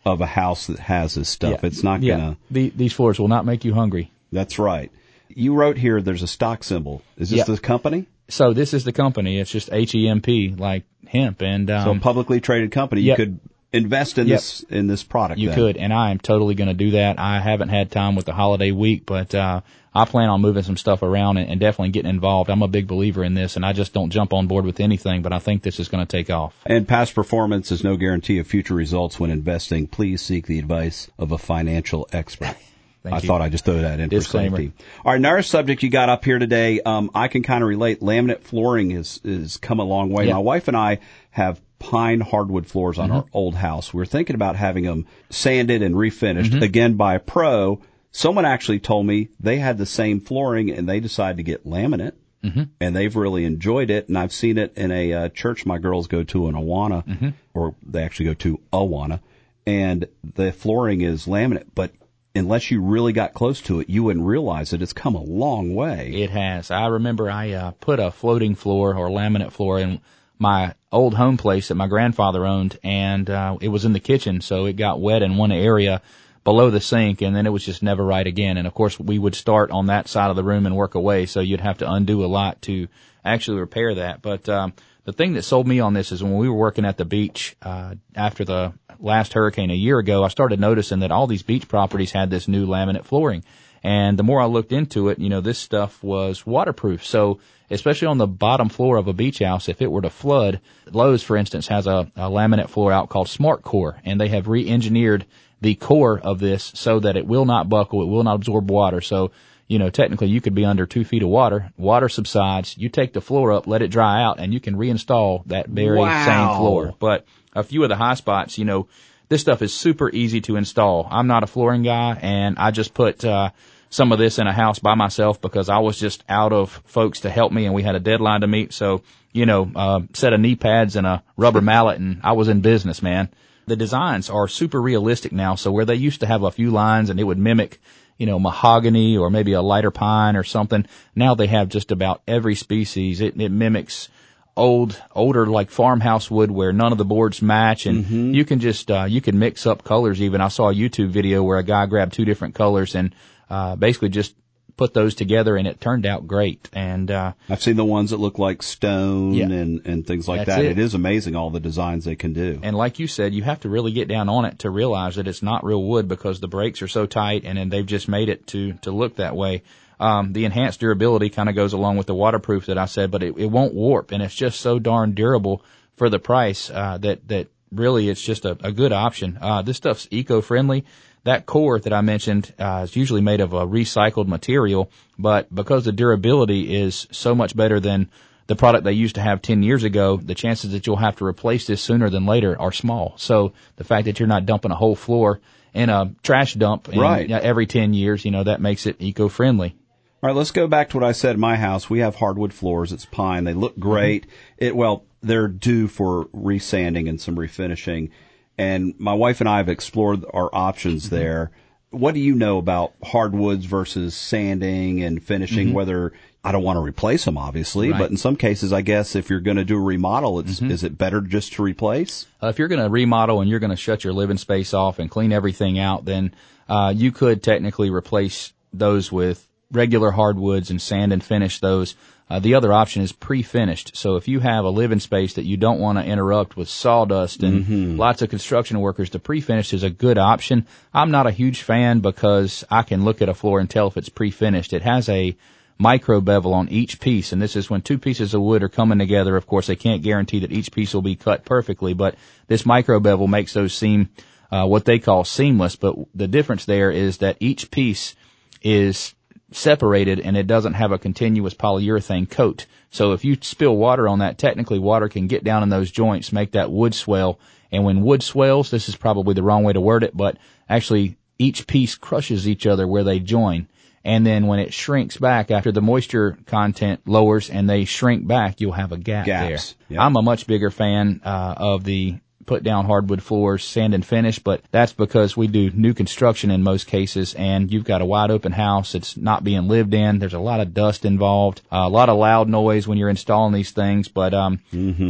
of 0.06 0.20
a 0.20 0.26
house 0.26 0.68
that 0.68 0.78
has 0.80 1.16
this 1.16 1.30
stuff. 1.30 1.64
It's 1.64 1.82
not 1.84 2.02
Yeah. 2.04 2.18
gonna. 2.18 2.38
The, 2.52 2.70
these 2.76 2.92
floors 2.94 3.20
will 3.20 3.30
not 3.30 3.46
make 3.46 3.64
you 3.64 3.74
hungry. 3.74 4.12
That's 4.32 4.60
right. 4.60 4.92
You 5.30 5.56
wrote 5.56 5.78
here. 5.78 6.02
There's 6.02 6.22
a 6.22 6.28
stock 6.28 6.64
symbol. 6.64 7.02
Is 7.18 7.30
this 7.30 7.38
Yep. 7.38 7.48
the 7.48 7.58
company? 7.58 8.06
So 8.28 8.54
this 8.54 8.74
is 8.74 8.84
the 8.84 8.92
company. 8.92 9.40
It's 9.40 9.50
just 9.52 9.70
H 9.72 9.96
E 9.96 10.08
M 10.10 10.22
P, 10.22 10.50
like 10.58 10.84
hemp, 11.08 11.42
and 11.42 11.70
um, 11.72 11.84
So 11.86 11.92
a 11.92 12.00
publicly 12.00 12.42
traded 12.42 12.72
company. 12.72 13.02
You 13.02 13.16
could 13.16 13.40
invest 13.74 14.18
in 14.18 14.28
Yep. 14.28 14.38
this 14.38 14.62
in 14.70 14.88
this 14.88 15.04
product. 15.04 15.40
you 15.40 15.50
then. 15.50 15.56
could, 15.58 15.78
and 15.78 15.92
I 15.92 16.12
am 16.12 16.20
totally 16.20 16.56
going 16.56 16.68
to 16.70 16.74
do 16.74 16.92
that. 16.92 17.20
I 17.20 17.40
haven't 17.40 17.70
had 17.70 17.92
time 17.92 18.16
with 18.16 18.26
the 18.26 18.34
holiday 18.34 18.72
week, 18.72 19.06
but 19.06 19.34
uh, 19.36 19.62
I 19.96 20.06
plan 20.06 20.30
on 20.30 20.42
moving 20.42 20.64
some 20.64 20.78
stuff 20.78 21.02
around 21.02 21.38
and, 21.38 21.50
and 21.50 21.60
definitely 21.60 21.90
getting 21.90 22.10
involved. 22.10 22.50
I'm 22.50 22.62
a 22.62 22.68
big 22.68 22.88
believer 22.88 23.24
in 23.24 23.34
this, 23.34 23.56
and 23.56 23.66
I 23.66 23.74
just 23.74 23.94
don't 23.94 24.10
jump 24.12 24.32
on 24.34 24.48
board 24.48 24.66
with 24.66 24.80
anything, 24.80 25.22
but 25.24 25.34
I 25.34 25.40
think 25.40 25.64
this 25.64 25.80
is 25.80 25.88
going 25.90 26.06
to 26.06 26.10
take 26.10 26.30
off. 26.30 26.56
And 26.66 26.88
past 26.88 27.14
performance 27.16 27.72
is 27.72 27.84
no 27.84 27.98
guarantee 27.98 28.38
of 28.40 28.48
future 28.48 28.74
results 28.76 29.20
when 29.20 29.30
investing. 29.32 29.88
Please 29.88 30.22
seek 30.22 30.46
the 30.48 30.60
advice 30.60 31.10
of 31.20 31.32
a 31.32 31.38
financial 31.38 32.08
expert. 32.14 32.56
Thank 33.04 33.16
I 33.16 33.20
you. 33.20 33.28
thought 33.28 33.42
I'd 33.42 33.52
just 33.52 33.66
throw 33.66 33.82
that 33.82 34.00
in 34.00 34.08
Disclaimer. 34.08 34.56
for 34.56 34.62
safety. 34.64 34.84
All 35.04 35.12
right, 35.12 35.18
another 35.20 35.42
subject 35.42 35.84
you 35.84 35.90
got 35.90 36.08
up 36.08 36.24
here 36.24 36.40
today. 36.40 36.80
Um, 36.80 37.12
I 37.14 37.28
can 37.28 37.44
kind 37.44 37.62
of 37.62 37.68
relate. 37.68 38.00
Laminate 38.00 38.44
flooring 38.44 38.92
is 38.92 39.20
is 39.26 39.58
come 39.58 39.82
a 39.82 39.84
long 39.84 40.10
way. 40.10 40.28
Yeah. 40.28 40.36
My 40.36 40.40
wife 40.40 40.70
and 40.70 40.78
I 40.78 41.00
have 41.32 41.60
pine 41.92 42.22
hardwood 42.22 42.66
floors 42.68 42.98
Mm-hmm. 42.98 43.12
on 43.12 43.18
our 43.18 43.26
old 43.34 43.56
house. 43.56 43.94
We're 43.94 44.06
thinking 44.06 44.36
about 44.36 44.56
having 44.56 44.84
them 44.86 45.06
sanded 45.30 45.82
and 45.82 45.96
refinished 45.96 46.52
Mm-hmm. 46.52 46.64
again 46.64 46.94
by 46.96 47.16
a 47.16 47.20
pro. 47.20 47.82
Someone 48.12 48.46
actually 48.46 48.80
told 48.80 49.06
me 49.06 49.30
they 49.40 49.58
had 49.58 49.78
the 49.78 49.86
same 49.86 50.20
flooring 50.22 50.70
and 50.72 50.88
they 50.88 51.00
decided 51.00 51.38
to 51.38 51.44
get 51.44 51.66
laminate. 51.66 52.14
Mm-hmm. 52.44 52.64
And 52.82 52.96
they've 52.96 53.16
really 53.16 53.46
enjoyed 53.46 53.90
it, 53.90 54.10
and 54.10 54.18
I've 54.18 54.34
seen 54.34 54.58
it 54.58 54.74
in 54.78 54.92
a 54.92 55.14
uh, 55.14 55.30
church 55.30 55.66
my 55.66 55.78
girls 55.78 56.08
go 56.08 56.24
to 56.26 56.48
in 56.50 56.56
Awana, 56.56 57.06
Mm-hmm. 57.06 57.30
or 57.54 57.74
they 57.84 58.04
actually 58.04 58.26
go 58.26 58.34
to 58.34 58.60
Awana, 58.74 59.22
and 59.66 60.08
the 60.36 60.52
flooring 60.52 61.00
is 61.02 61.26
laminate. 61.26 61.68
But 61.74 61.92
unless 62.36 62.70
you 62.70 62.82
really 62.82 63.14
got 63.14 63.34
close 63.34 63.62
to 63.62 63.80
it, 63.80 63.90
you 63.90 64.04
wouldn't 64.04 64.26
realize 64.26 64.72
that 64.72 64.82
it's 64.82 64.92
come 64.92 65.16
a 65.16 65.24
long 65.24 65.74
way. 65.74 66.12
It 66.14 66.32
has. 66.32 66.70
I 66.70 66.88
remember 66.88 67.32
I 67.32 67.52
uh, 67.52 67.72
put 67.80 68.02
a 68.02 68.12
floating 68.12 68.56
floor 68.56 68.94
or 68.94 69.08
laminate 69.08 69.54
floor 69.54 69.80
in 69.80 70.02
my 70.40 70.74
old 70.92 71.14
home 71.14 71.38
place 71.38 71.68
that 71.68 71.76
my 71.76 71.88
grandfather 71.88 72.46
owned, 72.46 72.78
and 72.84 73.30
uh, 73.30 73.58
it 73.62 73.70
was 73.70 73.86
in 73.86 73.94
the 73.94 74.00
kitchen, 74.00 74.42
so 74.42 74.66
it 74.66 74.74
got 74.74 75.02
wet 75.02 75.22
in 75.22 75.38
one 75.38 75.52
area 75.52 76.02
below 76.44 76.70
the 76.70 76.82
sink, 76.82 77.22
and 77.22 77.36
then 77.36 77.46
it 77.46 77.52
was 77.52 77.66
just 77.66 77.84
never 77.84 78.04
right 78.04 78.28
again. 78.28 78.58
And 78.58 78.68
of 78.68 78.74
course, 78.74 79.00
we 79.00 79.18
would 79.18 79.36
start 79.36 79.72
on 79.72 79.88
that 79.88 80.08
side 80.08 80.30
of 80.30 80.36
the 80.36 80.44
room 80.44 80.66
and 80.66 80.76
work 80.76 80.96
away, 80.96 81.26
so 81.26 81.40
you'd 81.40 81.62
have 81.62 81.78
to 81.80 81.92
undo 81.92 82.26
a 82.26 82.28
lot 82.28 82.62
to 82.64 82.88
actually 83.24 83.60
repair 83.60 83.96
that. 83.96 84.22
But 84.22 84.50
um, 84.50 84.74
the 85.06 85.14
thing 85.14 85.34
that 85.34 85.44
sold 85.44 85.68
me 85.68 85.80
on 85.80 85.94
this 85.94 86.12
is 86.12 86.24
when 86.24 86.36
we 86.36 86.50
were 86.50 86.56
working 86.56 86.86
at 86.86 86.98
the 86.98 87.06
beach 87.06 87.56
uh, 87.62 87.96
after 88.16 88.44
the 88.44 88.74
last 89.00 89.34
hurricane 89.34 89.72
a 89.72 89.76
year 89.76 90.00
ago, 90.00 90.24
I 90.24 90.30
started 90.30 90.60
noticing 90.60 91.00
that 91.00 91.12
all 91.12 91.28
these 91.28 91.44
beach 91.44 91.68
properties 91.68 92.12
had 92.12 92.30
this 92.30 92.48
new 92.48 92.68
laminate 92.68 93.06
flooring. 93.06 93.44
And 93.84 94.18
the 94.18 94.24
more 94.24 94.42
I 94.42 94.46
looked 94.46 94.72
into 94.72 95.10
it, 95.10 95.20
you 95.20 95.30
know, 95.30 95.42
this 95.42 95.60
stuff 95.60 96.02
was 96.04 96.46
waterproof. 96.46 97.06
So, 97.06 97.40
especially 97.70 98.08
on 98.08 98.18
the 98.18 98.28
bottom 98.28 98.70
floor 98.70 98.98
of 98.98 99.08
a 99.08 99.14
beach 99.14 99.40
house, 99.40 99.68
if 99.68 99.82
it 99.82 99.92
were 99.92 100.02
to 100.02 100.10
flood, 100.10 100.62
Lowe's, 100.92 101.24
for 101.24 101.36
instance, 101.36 101.68
has 101.68 101.86
a, 101.86 102.12
a 102.16 102.30
laminate 102.30 102.70
floor 102.70 102.92
out 102.92 103.10
called 103.10 103.28
SmartCore, 103.28 104.00
and 104.06 104.22
they 104.22 104.30
have 104.30 104.48
re-engineered 104.48 105.26
the 105.60 105.76
core 105.76 106.20
of 106.20 106.40
this 106.40 106.72
so 106.76 107.00
that 107.00 107.18
it 107.18 107.26
will 107.26 107.46
not 107.46 107.70
buckle, 107.70 108.02
it 108.04 108.08
will 108.08 108.24
not 108.24 108.36
absorb 108.36 108.70
water. 108.70 109.02
So, 109.02 109.32
you 109.68 109.80
know, 109.80 109.90
technically 109.90 110.28
you 110.28 110.42
could 110.42 110.54
be 110.54 110.66
under 110.66 110.86
two 110.86 111.04
feet 111.06 111.24
of 111.24 111.30
water, 111.30 111.72
water 111.78 112.10
subsides, 112.10 112.78
you 112.78 112.90
take 112.90 113.14
the 113.14 113.22
floor 113.22 113.52
up, 113.54 113.66
let 113.66 113.82
it 113.82 113.88
dry 113.90 114.24
out, 114.24 114.40
and 114.40 114.54
you 114.54 114.60
can 114.60 114.76
reinstall 114.76 115.46
that 115.48 115.68
very 115.68 116.00
Wow. 116.00 116.26
same 116.26 116.58
floor. 116.58 116.94
But 117.00 117.26
a 117.54 117.64
few 117.64 117.84
of 117.84 117.90
the 117.90 117.96
high 117.96 118.16
spots, 118.16 118.58
you 118.58 118.66
know, 118.66 118.88
this 119.30 119.42
stuff 119.42 119.62
is 119.62 119.74
super 119.74 120.10
easy 120.12 120.42
to 120.42 120.58
install. 120.58 121.08
I'm 121.10 121.28
not 121.28 121.44
a 121.44 121.48
flooring 121.48 121.82
guy, 121.84 122.20
and 122.22 122.58
I 122.60 122.72
just 122.72 122.94
put 122.94 123.24
uh, 123.26 123.52
some 123.94 124.12
of 124.12 124.18
this 124.18 124.40
in 124.40 124.48
a 124.48 124.54
house 124.54 124.80
by 124.80 124.96
myself 124.96 125.40
because 125.40 125.70
I 125.70 125.78
was 125.78 126.00
just 126.00 126.24
out 126.28 126.52
of 126.52 126.82
folks 126.86 127.20
to 127.22 127.30
help 127.30 127.52
me, 127.52 127.66
and 127.66 127.76
we 127.76 127.84
had 127.84 127.94
a 127.94 128.00
deadline 128.00 128.42
to 128.42 128.48
meet. 128.48 128.74
So, 128.74 129.04
you 129.32 129.46
know, 129.46 129.72
uh, 129.76 130.00
set 130.14 130.34
of 130.34 130.40
knee 130.40 130.56
pads 130.56 130.96
and 130.96 131.06
a 131.06 131.22
rubber 131.38 131.62
mallet, 131.62 132.00
and 132.00 132.20
I 132.24 132.32
was 132.32 132.48
in 132.48 132.62
business, 132.62 133.04
man. 133.04 133.30
The 133.68 133.76
designs 133.76 134.32
are 134.32 134.48
super 134.48 134.82
realistic 134.82 135.32
now. 135.32 135.54
So 135.54 135.72
where 135.72 135.86
they 135.86 135.94
used 135.94 136.22
to 136.22 136.26
have 136.26 136.42
a 136.42 136.50
few 136.50 136.72
lines 136.72 137.12
and 137.12 137.20
it 137.20 137.24
would 137.24 137.38
mimic, 137.38 137.80
you 138.18 138.26
know, 138.26 138.40
mahogany 138.40 139.16
or 139.16 139.30
maybe 139.30 139.54
a 139.54 139.62
lighter 139.62 139.92
pine 139.92 140.36
or 140.36 140.44
something, 140.44 140.88
now 141.16 141.36
they 141.36 141.48
have 141.48 141.70
just 141.70 141.92
about 141.92 142.24
every 142.28 142.56
species. 142.56 143.22
It, 143.22 143.40
it 143.40 143.52
mimics 143.52 144.10
old, 144.58 145.00
older 145.14 145.46
like 145.46 145.70
farmhouse 145.70 146.32
wood 146.32 146.50
where 146.50 146.74
none 146.74 146.92
of 146.92 146.98
the 146.98 147.06
boards 147.06 147.42
match 147.44 147.86
and 147.86 148.36
you 148.36 148.44
can 148.44 148.60
just, 148.60 148.90
uh, 148.90 149.06
you 149.08 149.22
can 149.22 149.38
mix 149.40 149.68
up 149.68 149.84
colors 149.84 150.20
even. 150.20 150.42
I 150.42 150.50
saw 150.50 150.70
a 150.70 150.74
YouTube 150.74 151.10
video 151.10 151.44
where 151.44 151.60
a 151.60 151.64
guy 151.64 151.86
grabbed 151.86 152.14
two 152.14 152.26
different 152.26 152.56
colors 152.56 152.96
and, 152.96 153.14
uh, 153.50 153.76
basically 153.76 154.10
just 154.10 154.36
put 154.76 154.94
those 154.96 155.14
together 155.14 155.56
and 155.56 155.68
it 155.68 155.80
turned 155.80 156.04
out 156.06 156.26
great. 156.28 156.68
And, 156.74 157.12
uh, 157.12 157.34
I've 157.48 157.62
seen 157.62 157.76
the 157.76 157.86
ones 157.86 158.10
that 158.10 158.18
look 158.18 158.40
like 158.40 158.64
stone 158.64 159.34
Yeah. 159.36 159.46
and, 159.46 159.86
and 159.86 160.08
things 160.08 160.28
like 160.28 160.48
that. 160.48 160.66
it. 160.66 160.72
it 160.72 160.80
is 160.80 160.96
amazing 160.96 161.36
all 161.36 161.52
the 161.52 161.60
designs 161.60 162.06
they 162.06 162.16
can 162.16 162.34
do. 162.34 162.60
and 162.64 162.76
like 162.76 162.98
you 162.98 163.06
said, 163.08 163.36
you 163.36 163.44
have 163.44 163.60
to 163.62 163.70
really 163.70 163.92
get 163.92 164.08
down 164.08 164.30
on 164.30 164.46
it 164.46 164.60
to 164.60 164.72
realize 164.72 165.16
that 165.18 165.28
it's 165.28 165.44
not 165.44 165.64
real 165.64 165.84
wood 165.84 166.08
because 166.08 166.40
the 166.40 166.48
brakes 166.48 166.82
are 166.82 166.88
so 166.88 167.06
tight 167.06 167.44
and 167.46 167.58
then 167.60 167.70
they've 167.70 167.86
just 167.86 168.08
made 168.08 168.30
it 168.30 168.48
to, 168.48 168.74
to 168.82 168.90
look 168.92 169.18
that 169.18 169.36
way. 169.36 169.62
Um, 170.00 170.34
the 170.34 170.46
enhanced 170.46 170.80
durability 170.80 171.30
kind 171.30 171.50
of 171.50 171.56
goes 171.56 171.74
along 171.74 171.98
with 171.98 172.08
the 172.08 172.16
waterproof 172.16 172.66
that 172.66 172.80
I 172.80 172.86
said, 172.86 173.12
but 173.12 173.22
it, 173.22 173.38
it 173.38 173.46
won't 173.46 173.76
warp 173.76 174.12
and 174.12 174.24
it's 174.24 174.34
just 174.34 174.60
so 174.60 174.80
darn 174.80 175.14
durable 175.14 175.64
for 175.98 176.10
the 176.10 176.18
price, 176.20 176.72
uh, 176.72 176.98
that, 176.98 177.28
that 177.28 177.48
really 177.72 178.10
it's 178.10 178.22
just 178.22 178.44
a, 178.44 178.58
a 178.64 178.72
good 178.72 178.92
option. 178.92 179.38
Uh, 179.40 179.62
this 179.62 179.78
stuff's 179.78 180.08
eco-friendly. 180.10 180.84
That 181.26 181.46
core 181.46 181.80
that 181.80 181.94
I 181.94 182.02
mentioned 182.02 182.54
uh, 182.60 182.82
is 182.84 182.96
usually 182.96 183.22
made 183.22 183.40
of 183.40 183.54
a 183.54 183.66
recycled 183.66 184.28
material, 184.28 184.92
but 185.18 185.54
because 185.54 185.86
the 185.86 185.94
durability 185.94 186.76
is 186.76 187.08
so 187.12 187.34
much 187.34 187.56
better 187.56 187.80
than 187.80 188.10
the 188.48 188.58
product 188.58 188.84
they 188.84 188.92
used 188.92 189.16
to 189.16 189.22
have 189.22 189.42
10 189.42 189.64
years 189.64 189.86
ago, 189.86 190.18
the 190.18 190.36
chances 190.36 190.74
that 190.74 190.86
you'll 190.86 190.98
have 190.98 191.16
to 191.18 191.26
replace 191.26 191.66
this 191.66 191.82
sooner 191.82 192.10
than 192.10 192.26
later 192.26 192.60
are 192.60 192.74
small. 192.74 193.14
So 193.18 193.54
the 193.78 193.86
fact 193.86 194.06
that 194.06 194.20
you're 194.20 194.28
not 194.28 194.46
dumping 194.46 194.72
a 194.72 194.76
whole 194.76 194.98
floor 194.98 195.40
in 195.74 195.90
a 195.90 196.14
trash 196.24 196.56
dump 196.56 196.90
Right. 196.94 197.22
you 197.22 197.30
know, 197.30 197.40
every 197.42 197.68
10 197.68 197.94
years, 197.94 198.26
you 198.26 198.32
know, 198.32 198.44
that 198.44 198.60
makes 198.60 198.86
it 198.86 198.98
eco-friendly. 199.00 199.76
All 200.22 200.28
right, 200.28 200.36
let's 200.36 200.52
go 200.52 200.68
back 200.68 200.90
to 200.90 200.98
what 200.98 201.06
I 201.06 201.14
said 201.14 201.36
in 201.36 201.42
my 201.42 201.56
house. 201.56 201.90
We 201.90 202.00
have 202.00 202.16
hardwood 202.16 202.54
floors. 202.54 202.92
It's 202.92 203.06
pine. 203.06 203.44
They 203.44 203.54
look 203.54 203.78
great. 203.78 204.26
It 204.58 204.76
well, 204.76 205.06
they're 205.22 205.48
due 205.50 205.88
for 205.88 206.28
resanding 206.34 207.10
and 207.10 207.20
some 207.20 207.36
refinishing. 207.36 208.10
And 208.58 208.94
my 209.00 209.14
wife 209.14 209.40
and 209.40 209.50
I 209.50 209.58
have 209.58 209.70
explored 209.70 210.24
our 210.34 210.50
options 210.54 211.10
there. 211.10 211.52
What 211.90 212.14
do 212.14 212.20
you 212.20 212.34
know 212.36 212.58
about 212.58 212.94
hardwoods 213.04 213.66
versus 213.66 214.16
sanding 214.16 215.04
and 215.04 215.22
finishing? 215.24 215.74
Whether 215.74 216.14
I 216.44 216.52
don't 216.52 216.64
want 216.64 216.78
to 216.78 216.82
replace 216.82 217.26
them, 217.26 217.38
obviously, 217.38 217.90
Right. 217.92 218.00
but 218.00 218.12
in 218.12 218.18
some 218.18 218.36
cases, 218.36 218.74
I 218.74 218.82
guess 218.82 219.16
if 219.16 219.30
you're 219.30 219.40
going 219.40 219.58
to 219.58 219.64
do 219.64 219.78
a 219.78 219.82
remodel, 219.82 220.40
it's 220.40 220.62
is 220.62 220.84
it 220.84 220.98
better 220.98 221.22
just 221.22 221.54
to 221.54 221.64
replace? 221.64 222.26
Uh, 222.42 222.48
if 222.48 222.60
you're 222.60 222.68
going 222.68 222.84
to 222.84 222.90
remodel 222.90 223.42
and 223.42 223.50
you're 223.50 223.60
going 223.60 223.70
to 223.70 223.76
shut 223.78 224.04
your 224.04 224.14
living 224.14 224.38
space 224.38 224.74
off 224.74 225.00
and 225.00 225.10
clean 225.10 225.32
everything 225.32 225.80
out, 225.80 226.06
then 226.06 226.34
uh, 226.68 226.94
you 226.96 227.12
could 227.12 227.42
technically 227.44 227.90
replace 227.90 228.54
those 228.74 229.12
with 229.12 229.48
regular 229.74 230.12
hardwoods 230.12 230.70
and 230.70 230.82
sand 230.82 231.12
and 231.12 231.24
finish 231.24 231.60
those. 231.60 231.96
Uh, 232.30 232.40
the 232.40 232.56
other 232.56 232.72
option 232.72 233.02
is 233.02 233.12
pre-finished. 233.12 233.96
So 233.96 234.16
if 234.16 234.28
you 234.28 234.40
have 234.40 234.64
a 234.66 234.70
living 234.70 235.00
space 235.00 235.34
that 235.34 235.46
you 235.46 235.58
don't 235.58 235.80
want 235.80 235.98
to 235.98 236.06
interrupt 236.06 236.56
with 236.56 236.70
sawdust 236.70 237.44
and 237.44 237.98
lots 237.98 238.22
of 238.22 238.30
construction 238.30 238.80
workers, 238.80 239.10
the 239.10 239.20
pre-finished 239.20 239.74
is 239.74 239.84
a 239.84 239.90
good 239.90 240.18
option. 240.18 240.66
I'm 240.94 241.12
not 241.12 241.28
a 241.28 241.32
huge 241.32 241.62
fan 241.62 242.00
because 242.00 242.64
I 242.72 242.84
can 242.84 243.04
look 243.04 243.22
at 243.22 243.30
a 243.30 243.34
floor 243.34 243.60
and 243.60 243.70
tell 243.70 243.88
if 243.88 243.98
it's 243.98 244.10
pre-finished. 244.10 244.74
It 244.74 244.84
has 244.84 245.10
a 245.10 245.36
micro 245.78 246.22
bevel 246.22 246.54
on 246.54 246.70
each 246.70 247.00
piece, 247.00 247.34
and 247.34 247.42
this 247.42 247.56
is 247.56 247.70
when 247.70 247.82
two 247.82 247.98
pieces 247.98 248.34
of 248.34 248.42
wood 248.42 248.64
are 248.64 248.70
coming 248.70 249.00
together. 249.00 249.36
Of 249.36 249.48
course, 249.48 249.68
they 249.68 249.76
can't 249.76 250.02
guarantee 250.02 250.40
that 250.40 250.52
each 250.52 250.72
piece 250.72 250.94
will 250.94 251.02
be 251.02 251.16
cut 251.16 251.46
perfectly, 251.46 251.94
but 251.94 252.16
this 252.48 252.66
micro 252.66 253.00
bevel 253.00 253.28
makes 253.28 253.54
those 253.54 253.74
seem 253.74 254.10
uh, 254.52 254.66
what 254.66 254.86
they 254.86 255.00
call 255.00 255.24
seamless. 255.24 255.76
But 255.76 255.96
the 256.16 256.28
difference 256.28 256.66
there 256.66 256.90
is 256.90 257.18
that 257.18 257.38
each 257.40 257.70
piece 257.70 258.16
is 258.62 259.14
separated 259.56 260.20
and 260.20 260.36
it 260.38 260.48
doesn't 260.48 260.74
have 260.74 260.92
a 260.92 261.00
continuous 261.00 261.54
polyurethane 261.54 262.30
coat. 262.30 262.66
So 262.90 263.14
if 263.14 263.26
you 263.26 263.38
spill 263.42 263.76
water 263.76 264.08
on 264.08 264.20
that, 264.20 264.38
technically 264.38 264.80
water 264.80 265.10
can 265.10 265.28
get 265.28 265.44
down 265.44 265.64
in 265.64 265.70
those 265.70 265.92
joints, 265.92 266.32
make 266.32 266.52
that 266.52 266.72
wood 266.72 266.94
swell. 266.94 267.40
And 267.72 267.84
when 267.84 268.02
wood 268.02 268.22
swells, 268.22 268.70
this 268.70 268.88
is 268.88 268.96
probably 268.96 269.34
the 269.34 269.44
wrong 269.44 269.64
way 269.64 269.74
to 269.74 269.82
word 269.82 270.04
it, 270.04 270.16
but 270.16 270.38
actually 270.70 271.18
each 271.40 271.66
piece 271.68 271.96
crushes 271.96 272.48
each 272.48 272.68
other 272.68 272.88
where 272.88 273.04
they 273.04 273.20
join. 273.20 273.68
And 274.06 274.26
then 274.26 274.48
when 274.48 274.60
it 274.60 274.74
shrinks 274.74 275.18
back 275.18 275.50
after 275.50 275.72
the 275.72 275.82
moisture 275.82 276.38
content 276.46 277.02
lowers 277.06 277.50
and 277.50 277.70
they 277.70 277.86
shrink 277.86 278.28
back, 278.28 278.60
you'll 278.60 278.74
have 278.74 278.92
a 278.92 278.98
gap 278.98 279.26
Gaps, 279.26 279.76
there. 279.88 279.96
yep. 279.96 280.02
I'm 280.02 280.16
a 280.18 280.22
much 280.22 280.46
bigger 280.46 280.70
fan 280.70 281.22
uh, 281.24 281.54
of 281.58 281.84
the 281.86 282.18
put 282.46 282.64
down 282.64 282.86
hardwood 282.86 283.22
floors, 283.22 283.64
sand 283.64 283.94
and 283.94 284.06
finish, 284.06 284.40
but 284.40 284.62
that's 284.72 284.94
because 284.94 285.36
we 285.36 285.48
do 285.48 285.72
new 285.72 285.94
construction 285.94 286.52
in 286.52 286.64
most 286.64 286.88
cases 286.88 287.34
and 287.34 287.72
you've 287.72 287.84
got 287.84 288.02
a 288.02 288.06
wide 288.06 288.32
open 288.32 288.52
house. 288.52 288.96
It's 288.96 289.18
not 289.18 289.44
being 289.44 289.68
lived 289.68 289.94
in. 289.94 290.20
There's 290.20 290.34
a 290.34 290.40
lot 290.40 290.60
of 290.60 290.74
dust 290.74 291.06
involved, 291.06 291.62
a 291.72 291.90
lot 291.90 292.10
of 292.10 292.18
loud 292.18 292.50
noise 292.50 292.88
when 292.88 292.98
you're 292.98 293.10
installing 293.10 293.54
these 293.54 293.72
things. 293.72 294.08
But, 294.08 294.34
um, 294.34 294.60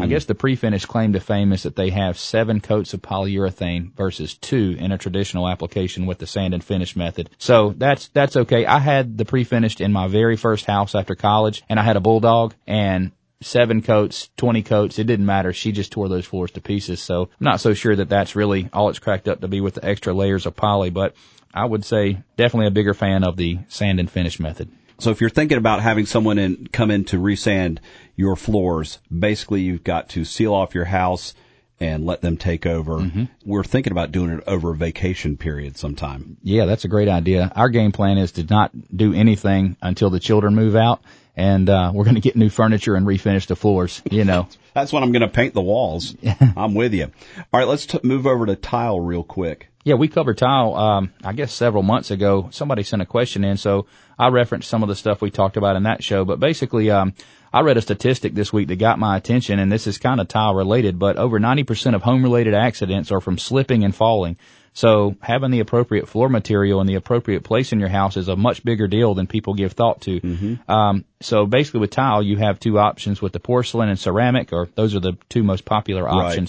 I 0.02 0.08
guess 0.08 0.26
the 0.26 0.36
pre-finish 0.36 0.86
claim 0.86 1.14
to 1.14 1.20
fame 1.20 1.54
is 1.54 1.64
that 1.64 1.76
they 1.76 1.90
have 1.90 2.18
seven 2.18 2.60
coats 2.62 2.94
of 2.94 3.02
polyurethane 3.02 3.94
versus 3.94 4.36
two 4.36 4.76
in 4.80 4.92
a 4.92 4.98
traditional 4.98 5.48
application 5.48 6.06
with 6.06 6.18
the 6.20 6.28
sand 6.28 6.54
and 6.54 6.64
finish 6.64 6.96
method. 6.96 7.30
So 7.38 7.74
that's, 7.78 8.10
that's 8.10 8.36
okay. 8.36 8.66
I 8.66 8.80
had 8.80 9.18
the 9.18 9.26
pre-finished 9.26 9.82
in 9.82 9.92
my 9.92 10.08
very 10.08 10.38
first 10.38 10.66
house 10.66 10.96
after 10.96 11.16
college 11.16 11.64
and 11.70 11.80
I 11.80 11.84
had 11.84 11.98
a 11.98 12.02
bulldog 12.02 12.54
and 12.68 13.12
seven 13.44 13.82
coats, 13.82 14.30
20 14.38 14.64
coats, 14.64 15.00
it 15.00 15.06
didn't 15.06 15.26
matter. 15.26 15.54
She 15.54 15.72
just 15.72 15.92
tore 15.92 16.10
those 16.10 16.26
floors 16.26 16.52
to 16.52 16.62
pieces. 16.62 17.02
So 17.02 17.24
I'm 17.24 17.30
not 17.40 17.62
so 17.62 17.74
sure 17.74 17.96
that 17.96 18.10
that's 18.10 18.36
really 18.36 18.70
all 18.74 18.90
it's 18.90 19.00
cracked 19.00 19.28
up 19.28 19.42
to 19.42 19.48
be 19.48 19.62
with 19.62 19.76
the 19.76 19.86
extra 19.86 20.14
layers 20.14 20.46
of 20.46 20.56
poly, 20.56 20.90
but 20.90 21.16
I 21.54 21.66
would 21.66 21.86
say 21.86 22.24
definitely 22.38 22.68
a 22.68 22.72
bigger 22.72 22.94
fan 22.94 23.24
of 23.24 23.38
the 23.38 23.60
sand 23.68 24.00
and 24.00 24.10
finish 24.10 24.40
method. 24.40 24.72
So 25.00 25.12
if 25.12 25.22
you're 25.22 25.30
thinking 25.30 25.58
about 25.58 25.82
having 25.82 26.06
someone 26.06 26.40
in 26.40 26.68
come 26.72 26.92
in 26.92 27.06
to 27.06 27.18
resand 27.18 27.80
your 28.16 28.36
floors, 28.36 29.00
basically 29.16 29.62
you've 29.62 29.84
got 29.84 30.10
to 30.10 30.24
seal 30.24 30.54
off 30.54 30.76
your 30.76 30.86
house 30.86 31.34
and 31.80 32.06
let 32.06 32.22
them 32.22 32.38
take 32.38 32.66
over. 32.66 33.00
Mm-hmm. 33.00 33.26
We're 33.46 33.64
thinking 33.64 33.92
about 33.92 34.12
doing 34.12 34.32
it 34.32 34.44
over 34.48 34.72
a 34.72 34.76
vacation 34.76 35.36
period 35.38 35.78
sometime. 35.78 36.38
Yeah, 36.42 36.66
that's 36.66 36.86
a 36.86 36.88
great 36.88 37.10
idea. 37.10 37.52
Our 37.56 37.70
game 37.70 37.92
plan 37.92 38.18
is 38.18 38.32
to 38.34 38.44
not 38.44 38.72
do 38.96 39.14
anything 39.14 39.76
until 39.82 40.10
the 40.10 40.20
children 40.20 40.56
move 40.56 40.76
out 40.76 41.04
and, 41.36 41.70
uh, 41.70 41.92
we're 41.94 42.04
going 42.04 42.16
to 42.16 42.22
get 42.22 42.36
new 42.36 42.50
furniture 42.50 42.96
and 42.96 43.06
refinish 43.06 43.48
the 43.48 43.56
floors, 43.56 44.02
you 44.10 44.24
know. 44.24 44.48
That's 44.74 44.92
when 44.92 45.04
I'm 45.04 45.12
going 45.12 45.22
to 45.22 45.28
paint 45.28 45.54
the 45.54 45.62
walls. 45.62 46.16
I'm 46.58 46.74
with 46.74 46.94
you. 46.94 47.06
All 47.06 47.60
right, 47.60 47.68
let's 47.68 47.86
t- 47.86 48.00
move 48.04 48.26
over 48.26 48.46
to 48.46 48.56
tile 48.56 49.00
real 49.00 49.24
quick. 49.24 49.70
Yeah, 49.84 49.96
we 49.96 50.08
covered 50.08 50.38
tile, 50.38 50.76
um, 50.76 51.12
I 51.24 51.34
guess 51.34 51.52
several 51.52 51.84
months 51.84 52.10
ago. 52.10 52.48
Somebody 52.52 52.84
sent 52.84 53.02
a 53.02 53.06
question 53.06 53.44
in, 53.44 53.58
so 53.58 53.86
I 54.18 54.30
referenced 54.30 54.70
some 54.70 54.82
of 54.82 54.90
the 54.90 54.96
stuff 54.96 55.22
we 55.22 55.30
talked 55.30 55.58
about 55.58 55.76
in 55.76 55.84
that 55.84 56.04
show. 56.04 56.24
But 56.24 56.40
basically, 56.40 56.90
um, 56.90 57.14
I 57.52 57.62
read 57.62 57.78
a 57.78 57.82
statistic 57.82 58.34
this 58.34 58.54
week 58.54 58.70
that 58.70 58.78
got 58.78 58.98
my 58.98 59.18
attention, 59.18 59.60
and 59.60 59.72
this 59.72 59.86
is 59.86 59.98
kind 59.98 60.22
of 60.22 60.28
tile 60.30 60.56
related, 60.56 61.00
but 61.00 61.18
over 61.18 61.38
90% 61.40 61.96
of 61.96 62.02
home 62.02 62.24
related 62.24 62.54
accidents 62.54 63.12
are 63.12 63.20
from 63.20 63.38
slipping 63.38 63.84
and 63.84 63.94
falling. 63.94 64.38
So 64.76 65.16
having 65.22 65.52
the 65.52 65.60
appropriate 65.60 66.08
floor 66.08 66.30
material 66.30 66.82
in 66.82 66.88
the 66.88 66.96
appropriate 66.96 67.44
place 67.44 67.72
in 67.74 67.80
your 67.80 67.90
house 67.90 68.18
is 68.18 68.28
a 68.28 68.36
much 68.36 68.64
bigger 68.64 68.88
deal 68.88 69.14
than 69.14 69.28
people 69.28 69.54
give 69.54 69.74
thought 69.74 70.02
to. 70.02 70.58
Um, 70.68 71.06
so 71.22 71.46
basically 71.46 71.82
with 71.82 71.92
tile, 71.92 72.24
you 72.24 72.38
have 72.38 72.60
two 72.60 72.80
options 72.80 73.22
with 73.22 73.34
the 73.34 73.40
porcelain 73.40 73.90
and 73.90 74.00
ceramic, 74.00 74.52
or 74.52 74.68
those 74.74 74.96
are 74.96 75.00
the 75.00 75.14
two 75.30 75.44
most 75.44 75.64
popular 75.66 76.08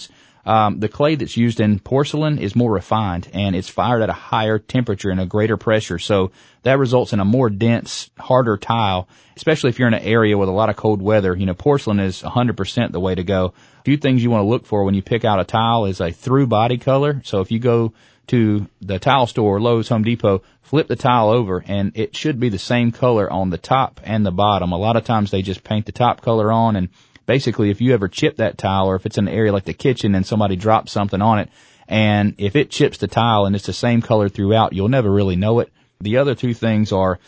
Right. 0.09 0.13
Um, 0.47 0.79
the 0.79 0.89
clay 0.89 1.15
that's 1.15 1.37
used 1.37 1.61
in 1.61 1.79
porcelain 1.79 2.39
is 2.39 2.55
more 2.55 2.71
refined 2.71 3.29
and 3.33 3.57
it's 3.57 3.69
fired 3.69 4.03
at 4.03 4.11
a 4.11 4.15
higher 4.15 4.59
temperature 4.59 5.11
and 5.11 5.21
a 5.21 5.27
greater 5.27 5.57
pressure. 5.57 5.99
So 5.99 6.33
that 6.63 6.79
results 6.79 7.13
in 7.13 7.21
a 7.21 7.25
more 7.25 7.49
dense, 7.49 8.11
harder 8.19 8.57
tile, 8.57 9.09
especially 9.37 9.71
if 9.71 9.79
you're 9.79 9.89
in 9.89 9.95
an 9.95 10.03
area 10.03 10.37
with 10.37 10.49
a 10.49 10.53
lot 10.53 10.69
of 10.69 10.77
cold 10.77 11.01
weather. 11.01 11.35
You 11.35 11.47
know, 11.47 11.55
porcelain 11.55 12.01
is 12.01 12.23
100% 12.23 12.93
the 12.93 13.01
way 13.01 13.15
to 13.15 13.25
go. 13.25 13.55
A 13.79 13.83
few 13.85 13.97
things 13.97 14.23
you 14.23 14.31
want 14.31 14.43
to 14.43 14.49
look 14.49 14.67
for 14.67 14.85
when 14.85 14.95
you 14.95 15.03
pick 15.03 15.25
out 15.25 15.41
a 15.41 15.45
tile 15.45 15.87
is 15.87 16.01
a 16.01 16.13
through 16.13 16.47
body 16.47 16.77
color. 16.77 17.23
So 17.25 17.41
if 17.41 17.51
you 17.51 17.59
go 17.59 17.95
to 18.27 18.67
the 18.81 18.99
tile 18.99 19.27
store, 19.27 19.61
Lowe's, 19.61 19.89
Home 19.89 20.05
Depot, 20.05 20.43
flip 20.63 20.89
the 20.89 20.97
tile 20.97 21.29
over 21.29 21.63
and 21.67 21.93
it 21.95 22.17
should 22.17 22.41
be 22.41 22.49
the 22.49 22.59
same 22.59 22.91
color 22.91 23.31
on 23.31 23.51
the 23.51 23.59
top 23.59 24.01
and 24.05 24.25
the 24.25 24.31
bottom. 24.31 24.73
A 24.73 24.79
lot 24.79 24.97
of 24.97 25.05
times 25.05 25.31
they 25.31 25.43
just 25.43 25.65
paint 25.65 25.87
the 25.87 25.93
top 25.93 26.21
color 26.23 26.51
on 26.51 26.77
and 26.77 26.89
basically 27.27 27.71
if 27.71 27.81
you 27.81 27.95
ever 27.95 28.09
chip 28.09 28.37
that 28.37 28.59
tile 28.59 28.87
or 28.87 28.97
if 28.97 29.07
it's 29.07 29.19
an 29.19 29.29
area 29.29 29.53
like 29.53 29.65
the 29.65 29.75
kitchen 29.75 30.15
and 30.15 30.27
somebody 30.27 30.57
drops 30.57 30.93
something 30.93 31.23
on 31.23 31.39
it 31.39 31.49
and 31.89 32.35
if 32.39 32.57
it 32.57 32.71
chips 32.71 32.99
the 32.99 33.09
tile 33.09 33.47
and 33.47 33.55
it's 33.55 33.67
the 33.67 33.73
same 33.73 34.01
color 34.01 34.29
throughout, 34.29 34.73
you'll 34.73 34.89
never 34.89 35.11
really 35.11 35.37
know 35.37 35.61
it. 35.61 35.73
The 36.01 36.19
other 36.19 36.35
two 36.35 36.55
things 36.55 36.93
are 36.93 37.19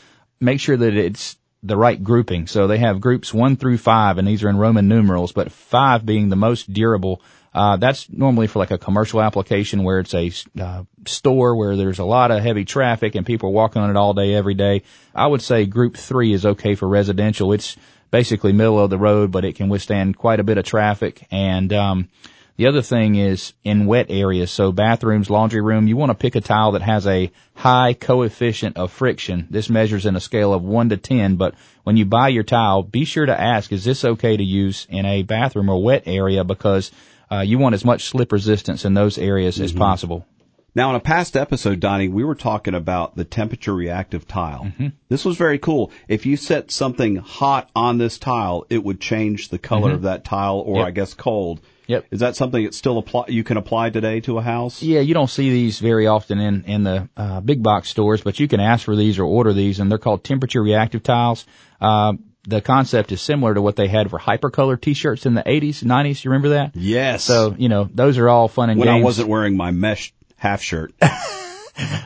make 0.41 0.61
sure 0.61 0.77
that 0.77 0.95
it's 0.95 1.37
the 1.63 1.77
right 1.77 2.03
grouping. 2.03 2.47
So 2.47 2.67
they 2.67 2.79
have 2.79 3.01
groups 3.01 3.35
one 3.35 3.57
through 3.57 3.79
five 3.79 4.19
and 4.19 4.27
these 4.27 4.43
are 4.45 4.49
in 4.49 4.57
Roman 4.57 4.89
numerals, 4.89 5.33
but 5.33 5.53
five 5.53 6.07
being 6.07 6.29
the 6.29 6.37
most 6.37 6.73
durable. 6.73 7.23
Uh, 7.53 7.77
that's 7.79 8.11
normally 8.11 8.47
for 8.47 8.59
like 8.59 8.71
a 8.71 8.79
commercial 8.79 9.23
application 9.23 9.83
where 9.83 10.01
it's 10.01 10.13
a 10.13 10.31
uh, 10.61 10.85
store 11.07 11.57
where 11.57 11.75
there's 11.75 11.99
a 11.99 12.05
lot 12.05 12.31
of 12.31 12.43
heavy 12.43 12.67
traffic 12.67 13.15
and 13.15 13.25
people 13.25 13.49
are 13.49 13.53
walking 13.53 13.81
on 13.81 13.89
it 13.89 13.97
all 13.97 14.13
day, 14.13 14.35
every 14.35 14.55
day. 14.55 14.83
I 15.15 15.27
would 15.27 15.41
say 15.41 15.65
group 15.65 15.97
three 15.97 16.35
is 16.35 16.45
okay 16.45 16.75
for 16.75 16.87
residential. 16.87 17.55
It's 17.55 17.77
basically 18.17 18.51
middle 18.51 18.81
of 18.81 18.89
the 18.89 18.97
road, 18.97 19.31
but 19.31 19.45
it 19.45 19.57
can 19.57 19.69
withstand 19.69 20.17
quite 20.17 20.41
a 20.41 20.43
bit 20.43 20.57
of 20.57 20.65
traffic. 20.65 21.27
And, 21.31 21.71
um, 21.71 22.09
the 22.57 22.67
other 22.67 22.81
thing 22.81 23.17
is 23.17 23.53
in 23.63 23.85
wet 23.85 24.07
areas, 24.09 24.51
so 24.51 24.73
bathrooms, 24.73 25.29
laundry 25.29 25.61
room, 25.61 25.87
you 25.87 25.99
want 25.99 26.09
to 26.09 26.15
pick 26.15 26.35
a 26.35 26.41
tile 26.41 26.73
that 26.73 26.81
has 26.81 27.07
a 27.07 27.31
high 27.55 27.93
coefficient 27.93 28.79
of 28.79 28.91
friction. 28.91 29.47
This 29.51 29.69
measures 29.69 30.07
in 30.07 30.17
a 30.17 30.21
scale 30.21 30.55
of 30.55 30.63
1 30.63 30.89
to 30.89 30.97
10, 30.97 31.37
but 31.37 31.55
when 31.85 31.99
you 31.99 32.07
buy 32.07 32.29
your 32.29 32.45
tile, 32.45 32.83
be 32.83 33.05
sure 33.05 33.27
to 33.27 33.39
ask, 33.39 33.71
is 33.71 33.85
this 33.85 34.03
okay 34.03 34.35
to 34.35 34.43
use 34.43 34.87
in 34.89 35.05
a 35.05 35.23
bathroom 35.23 35.69
or 35.69 35.83
wet 35.83 36.05
area 36.07 36.43
because 36.43 36.91
uh, 37.31 37.41
you 37.41 37.59
want 37.59 37.75
as 37.75 37.85
much 37.85 38.05
slip 38.05 38.33
resistance 38.33 38.87
in 38.87 38.95
those 38.95 39.19
areas 39.19 39.61
as 39.61 39.73
possible. 39.73 40.25
Now, 40.77 40.91
in 40.91 40.97
a 40.97 41.01
past 41.01 41.39
episode, 41.39 41.81
Donnie, 41.81 42.09
we 42.09 42.23
were 42.23 42.35
talking 42.35 42.75
about 42.75 43.17
the 43.17 43.25
temperature 43.25 43.75
reactive 43.75 44.29
tile. 44.29 44.65
Mm-hmm. 44.65 44.89
This 45.09 45.25
was 45.25 45.39
very 45.39 45.59
cool. 45.59 45.91
If 46.07 46.27
you 46.27 46.37
set 46.37 46.71
something 46.71 47.17
hot 47.17 47.71
on 47.75 47.97
this 47.97 48.19
tile, 48.19 48.67
it 48.69 48.85
would 48.85 49.01
change 49.01 49.49
the 49.49 49.59
color 49.59 49.93
of 49.93 50.03
that 50.03 50.25
tile, 50.25 50.59
or 50.59 50.67
Mm-hmm. 50.67 50.81
Yep. 50.81 50.87
I 50.87 50.91
guess 50.91 51.15
cold. 51.15 51.61
Yep. 51.87 52.07
Is 52.11 52.21
that 52.21 52.37
something 52.37 52.65
that 52.65 52.75
still 52.75 52.99
apply, 52.99 53.25
you 53.29 53.43
can 53.43 53.57
apply 53.57 53.89
today 53.89 54.21
to 54.21 54.37
a 54.37 54.43
house? 54.43 54.83
Yeah, 54.83 55.01
you 55.01 55.15
don't 55.15 55.31
see 55.31 55.49
these 55.49 55.79
very 55.79 56.09
often 56.09 56.41
in 56.41 56.65
in 56.65 56.83
the 56.83 57.09
uh, 57.17 57.41
big 57.41 57.63
box 57.63 57.89
stores, 57.89 58.21
but 58.21 58.39
you 58.39 58.47
can 58.47 58.61
ask 58.61 58.85
for 58.85 58.97
these 58.97 59.19
or 59.19 59.25
order 59.25 59.55
these, 59.55 59.81
and 59.81 59.91
they're 59.91 59.97
called 59.97 60.25
temperature 60.25 60.63
reactive 60.63 61.03
tiles. 61.03 61.47
Uh, 61.81 62.15
the 62.47 62.61
concept 62.61 63.13
is 63.13 63.23
similar 63.23 63.55
to 63.55 63.63
what 63.63 63.77
they 63.77 63.89
had 63.89 64.11
for 64.11 64.19
hypercolor 64.19 64.81
T-shirts 64.81 65.27
in 65.27 65.35
the 65.35 65.43
80s, 65.43 65.83
90s. 65.83 66.23
You 66.23 66.31
remember 66.31 66.51
that? 66.51 66.77
Yes. 66.77 67.25
So 67.25 67.55
you 67.57 67.71
know 67.71 67.89
those 67.91 68.19
are 68.19 68.29
all 68.29 68.49
fun 68.49 68.69
and 68.69 68.79
when 68.79 68.89
games. 68.89 69.03
I 69.03 69.05
wasn't 69.05 69.29
wearing 69.29 69.57
my 69.57 69.71
mesh 69.71 70.13
half 70.37 70.63
shirt. 70.63 70.93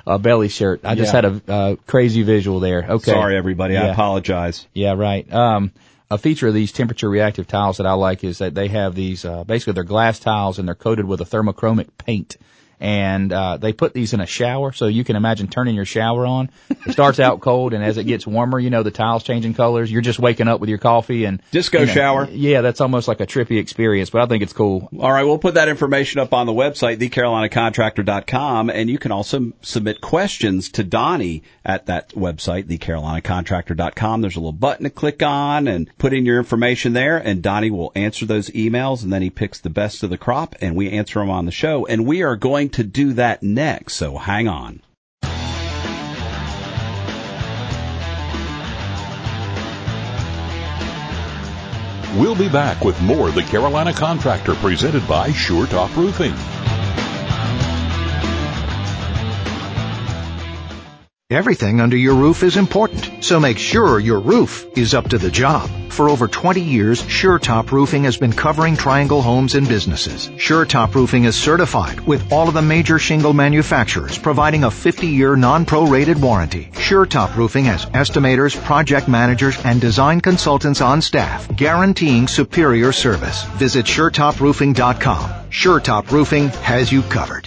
a 0.06 0.18
belly 0.18 0.48
shirt. 0.48 0.80
I 0.84 0.94
just 0.94 1.12
Yeah. 1.14 1.22
had 1.22 1.24
a 1.48 1.52
uh, 1.52 1.76
crazy 1.86 2.22
visual 2.22 2.60
there. 2.60 2.84
Okay. 2.88 3.12
Sorry, 3.12 3.36
everybody. 3.36 3.76
I 3.76 3.88
apologize. 3.88 4.66
Yeah, 4.74 4.94
right. 4.94 5.30
Um, 5.32 5.72
a 6.10 6.18
feature 6.18 6.48
of 6.48 6.54
these 6.54 6.72
temperature 6.72 7.08
reactive 7.08 7.46
tiles 7.46 7.76
that 7.76 7.86
I 7.86 7.92
like 7.92 8.24
is 8.24 8.38
that 8.38 8.54
they 8.54 8.66
have 8.68 8.94
these, 8.96 9.24
uh, 9.24 9.44
basically 9.44 9.74
they're 9.74 9.84
glass 9.84 10.18
tiles 10.18 10.58
and 10.58 10.66
they're 10.66 10.74
coated 10.74 11.04
with 11.04 11.20
a 11.20 11.24
thermochromic 11.24 11.86
paint. 11.98 12.36
And, 12.80 13.32
uh, 13.32 13.58
they 13.58 13.72
put 13.72 13.92
these 13.92 14.12
in 14.14 14.20
a 14.20 14.26
shower, 14.26 14.72
so 14.72 14.86
you 14.86 15.04
can 15.04 15.16
imagine 15.16 15.48
turning 15.48 15.74
your 15.74 15.84
shower 15.84 16.26
on. 16.26 16.50
It 16.70 16.92
starts 16.92 17.20
out 17.20 17.40
cold 17.40 17.74
and 17.74 17.84
as 17.84 17.98
it 17.98 18.04
gets 18.04 18.26
warmer, 18.26 18.58
you 18.58 18.70
know, 18.70 18.82
the 18.82 18.90
tiles 18.90 19.22
changing 19.22 19.54
colors. 19.54 19.92
You're 19.92 20.02
just 20.02 20.18
waking 20.18 20.48
up 20.48 20.60
with 20.60 20.68
your 20.70 20.78
coffee 20.78 21.24
and. 21.24 21.42
Disco 21.50 21.80
you 21.80 21.86
know, 21.86 21.92
shower. 21.92 22.28
Yeah, 22.30 22.62
that's 22.62 22.80
almost 22.80 23.08
like 23.08 23.20
a 23.20 23.26
trippy 23.26 23.58
experience, 23.58 24.10
but 24.10 24.22
I 24.22 24.26
think 24.26 24.42
it's 24.42 24.52
cool. 24.52 24.88
All 24.98 25.12
right, 25.12 25.24
we'll 25.24 25.38
put 25.38 25.54
that 25.54 25.68
information 25.68 26.20
up 26.20 26.32
on 26.32 26.46
the 26.46 26.52
website, 26.52 26.98
thecarolinacontractor.com, 26.98 28.70
and 28.70 28.88
you 28.88 28.98
can 28.98 29.12
also 29.12 29.52
submit 29.62 30.00
questions 30.00 30.70
to 30.70 30.84
Donnie 30.84 31.42
at 31.64 31.86
that 31.86 32.10
website, 32.10 32.64
thecarolinacontractor.com. 32.64 34.20
There's 34.20 34.36
a 34.36 34.40
little 34.40 34.52
button 34.52 34.84
to 34.84 34.90
click 34.90 35.22
on 35.22 35.68
and 35.68 35.90
put 35.98 36.12
in 36.12 36.24
your 36.24 36.38
information 36.38 36.92
there, 36.92 37.18
and 37.18 37.42
Donnie 37.42 37.70
will 37.70 37.92
answer 37.94 38.26
those 38.26 38.50
emails, 38.50 39.02
and 39.02 39.12
then 39.12 39.22
he 39.22 39.30
picks 39.30 39.60
the 39.60 39.70
best 39.70 40.02
of 40.02 40.10
the 40.10 40.18
crop, 40.18 40.54
and 40.60 40.76
we 40.76 40.90
answer 40.90 41.20
them 41.20 41.30
on 41.30 41.46
the 41.46 41.52
show. 41.52 41.86
And 41.86 42.06
we 42.06 42.22
are 42.22 42.36
going 42.36 42.69
to 42.74 42.84
do 42.84 43.12
that 43.14 43.42
next, 43.42 43.94
so 43.94 44.16
hang 44.16 44.48
on. 44.48 44.82
We'll 52.16 52.34
be 52.34 52.48
back 52.48 52.84
with 52.84 53.00
more 53.00 53.28
of 53.28 53.36
The 53.36 53.42
Carolina 53.42 53.92
Contractor 53.92 54.56
presented 54.56 55.06
by 55.06 55.30
Sure 55.30 55.66
Top 55.68 55.96
Roofing. 55.96 56.34
Everything 61.30 61.80
under 61.80 61.96
your 61.96 62.16
roof 62.16 62.42
is 62.42 62.56
important, 62.56 63.22
so 63.22 63.38
make 63.38 63.56
sure 63.56 64.00
your 64.00 64.18
roof 64.18 64.66
is 64.76 64.94
up 64.94 65.10
to 65.10 65.16
the 65.16 65.30
job. 65.30 65.70
For 65.88 66.08
over 66.08 66.26
20 66.26 66.60
years, 66.60 67.02
SureTop 67.02 67.70
Roofing 67.70 68.02
has 68.02 68.16
been 68.16 68.32
covering 68.32 68.74
Triangle 68.74 69.22
homes 69.22 69.54
and 69.54 69.68
businesses. 69.68 70.26
SureTop 70.30 70.92
Roofing 70.92 71.26
is 71.26 71.36
certified 71.36 72.00
with 72.00 72.32
all 72.32 72.48
of 72.48 72.54
the 72.54 72.62
major 72.62 72.98
shingle 72.98 73.32
manufacturers, 73.32 74.18
providing 74.18 74.64
a 74.64 74.70
50-year 74.70 75.36
non-prorated 75.36 76.20
warranty. 76.20 76.70
SureTop 76.72 77.36
Roofing 77.36 77.66
has 77.66 77.86
estimators, 77.86 78.60
project 78.64 79.06
managers, 79.06 79.56
and 79.64 79.80
design 79.80 80.20
consultants 80.20 80.80
on 80.80 81.00
staff, 81.00 81.46
guaranteeing 81.54 82.26
superior 82.26 82.90
service. 82.90 83.44
Visit 83.54 83.86
SureTopRoofing.com. 83.86 85.30
SureTop 85.52 86.10
Roofing 86.10 86.48
has 86.48 86.90
you 86.90 87.02
covered. 87.02 87.46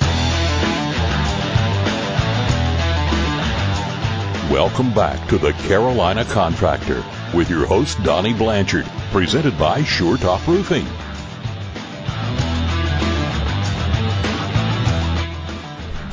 Welcome 4.53 4.93
back 4.93 5.27
to 5.29 5.39
The 5.39 5.53
Carolina 5.53 6.23
Contractor 6.25 7.03
with 7.33 7.49
your 7.49 7.65
host, 7.65 8.03
Donnie 8.03 8.35
Blanchard, 8.35 8.85
presented 9.11 9.57
by 9.57 9.83
Sure 9.83 10.15
Top 10.15 10.47
Roofing. 10.47 10.85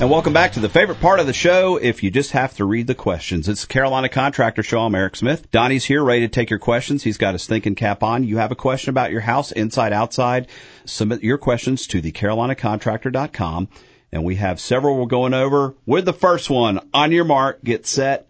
And 0.01 0.09
welcome 0.11 0.33
back 0.33 0.53
to 0.53 0.61
the 0.61 0.71
favorite 0.71 1.03
part 1.03 1.21
of 1.21 1.27
the 1.27 1.35
show. 1.35 1.77
If 1.77 2.03
you 2.03 2.11
just 2.11 2.31
have 2.31 2.57
to 2.57 2.65
read 2.65 2.87
the 2.87 2.95
questions, 2.95 3.47
it's 3.47 3.61
the 3.61 3.67
Carolina 3.67 4.09
Contractor 4.09 4.63
Show. 4.63 4.81
I'm 4.81 4.95
Eric 4.95 5.17
Smith. 5.17 5.51
Donnie's 5.51 5.85
here, 5.85 6.03
ready 6.03 6.23
to 6.23 6.29
take 6.29 6.49
your 6.49 6.59
questions. 6.59 7.03
He's 7.03 7.19
got 7.19 7.35
his 7.35 7.47
thinking 7.47 7.75
cap 7.75 8.03
on. 8.03 8.25
You 8.25 8.39
have 8.39 8.53
a 8.53 8.57
question 8.57 8.89
about 8.89 9.11
your 9.11 9.21
house, 9.21 9.53
inside, 9.53 9.93
outside. 9.93 10.47
Submit 10.87 11.23
your 11.23 11.37
questions 11.37 11.87
to 11.89 12.01
the 12.01 12.11
carolinacontractor.com. 12.11 13.69
And 14.13 14.25
we 14.25 14.37
have 14.37 14.61
several 14.61 14.97
we're 14.97 15.05
going 15.05 15.35
over. 15.35 15.75
With 15.85 16.07
the 16.07 16.15
first 16.15 16.49
one, 16.49 16.81
on 16.95 17.13
your 17.13 17.25
mark, 17.25 17.63
get 17.63 17.87
set, 17.87 18.29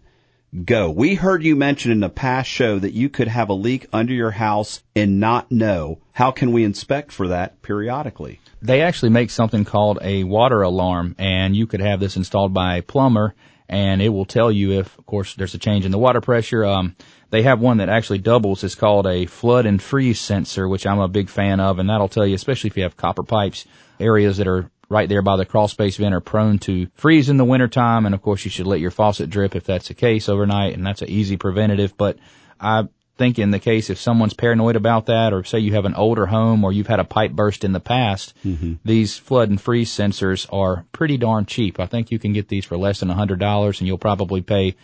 go. 0.65 0.89
We 0.91 1.15
heard 1.15 1.43
you 1.43 1.55
mention 1.55 1.91
in 1.91 1.99
the 1.99 2.09
past 2.09 2.49
show 2.49 2.79
that 2.79 2.93
you 2.93 3.09
could 3.09 3.27
have 3.27 3.49
a 3.49 3.53
leak 3.53 3.87
under 3.93 4.13
your 4.13 4.31
house 4.31 4.81
and 4.95 5.19
not 5.19 5.51
know. 5.51 5.99
How 6.13 6.31
can 6.31 6.51
we 6.51 6.63
inspect 6.63 7.11
for 7.11 7.27
that 7.29 7.61
periodically? 7.61 8.39
they 8.61 8.81
actually 8.81 9.09
make 9.09 9.29
something 9.29 9.65
called 9.65 9.99
a 10.01 10.23
water 10.23 10.61
alarm 10.61 11.15
and 11.17 11.55
you 11.55 11.65
could 11.67 11.81
have 11.81 11.99
this 11.99 12.15
installed 12.15 12.53
by 12.53 12.77
a 12.77 12.81
plumber 12.81 13.33
and 13.67 14.01
it 14.01 14.09
will 14.09 14.25
tell 14.25 14.51
you 14.51 14.79
if 14.79 14.97
of 14.97 15.05
course 15.05 15.33
there's 15.35 15.55
a 15.55 15.59
change 15.59 15.85
in 15.85 15.91
the 15.91 15.97
water 15.97 16.21
pressure 16.21 16.63
um 16.65 16.95
they 17.31 17.41
have 17.41 17.59
one 17.59 17.77
that 17.77 17.89
actually 17.89 18.19
doubles 18.19 18.63
it's 18.63 18.75
called 18.75 19.07
a 19.07 19.25
flood 19.25 19.65
and 19.65 19.81
freeze 19.81 20.19
sensor 20.19 20.67
which 20.67 20.85
i'm 20.85 20.99
a 20.99 21.07
big 21.07 21.29
fan 21.29 21.59
of 21.59 21.79
and 21.79 21.89
that'll 21.89 22.07
tell 22.07 22.25
you 22.25 22.35
especially 22.35 22.69
if 22.69 22.77
you 22.77 22.83
have 22.83 22.97
copper 22.97 23.23
pipes 23.23 23.65
areas 23.99 24.37
that 24.37 24.47
are 24.47 24.69
right 24.91 25.09
there 25.09 25.21
by 25.21 25.37
the 25.37 25.45
crawl 25.45 25.67
space 25.67 25.97
vent 25.97 26.13
are 26.13 26.19
prone 26.19 26.59
to 26.59 26.87
freeze 26.95 27.29
in 27.29 27.37
the 27.37 27.45
wintertime 27.45 28.05
and 28.05 28.13
of 28.13 28.21
course 28.21 28.45
you 28.45 28.51
should 28.51 28.67
let 28.67 28.79
your 28.79 28.91
faucet 28.91 29.29
drip 29.29 29.55
if 29.55 29.63
that's 29.63 29.87
the 29.87 29.93
case 29.93 30.29
overnight 30.29 30.73
and 30.73 30.85
that's 30.85 31.01
an 31.01 31.09
easy 31.09 31.37
preventative 31.37 31.95
but 31.97 32.17
i 32.59 32.87
think 33.21 33.37
in 33.37 33.51
the 33.51 33.59
case 33.59 33.91
if 33.91 33.99
someone's 33.99 34.33
paranoid 34.33 34.75
about 34.75 35.05
that 35.05 35.31
or 35.31 35.43
say 35.43 35.59
you 35.59 35.73
have 35.73 35.85
an 35.85 35.93
older 35.93 36.25
home 36.25 36.63
or 36.63 36.73
you've 36.73 36.87
had 36.87 36.99
a 36.99 37.03
pipe 37.03 37.31
burst 37.31 37.63
in 37.63 37.71
the 37.71 37.79
past, 37.79 38.33
mm-hmm. 38.43 38.73
these 38.83 39.15
flood 39.15 39.47
and 39.47 39.61
freeze 39.61 39.91
sensors 39.91 40.51
are 40.51 40.87
pretty 40.91 41.17
darn 41.17 41.45
cheap. 41.45 41.79
I 41.79 41.85
think 41.85 42.09
you 42.09 42.17
can 42.17 42.33
get 42.33 42.47
these 42.47 42.65
for 42.65 42.77
less 42.77 42.99
than 42.99 43.11
a 43.11 43.13
hundred 43.13 43.39
dollars 43.39 43.79
and 43.79 43.87
you'll 43.87 43.99
probably 43.99 44.41
pay 44.41 44.75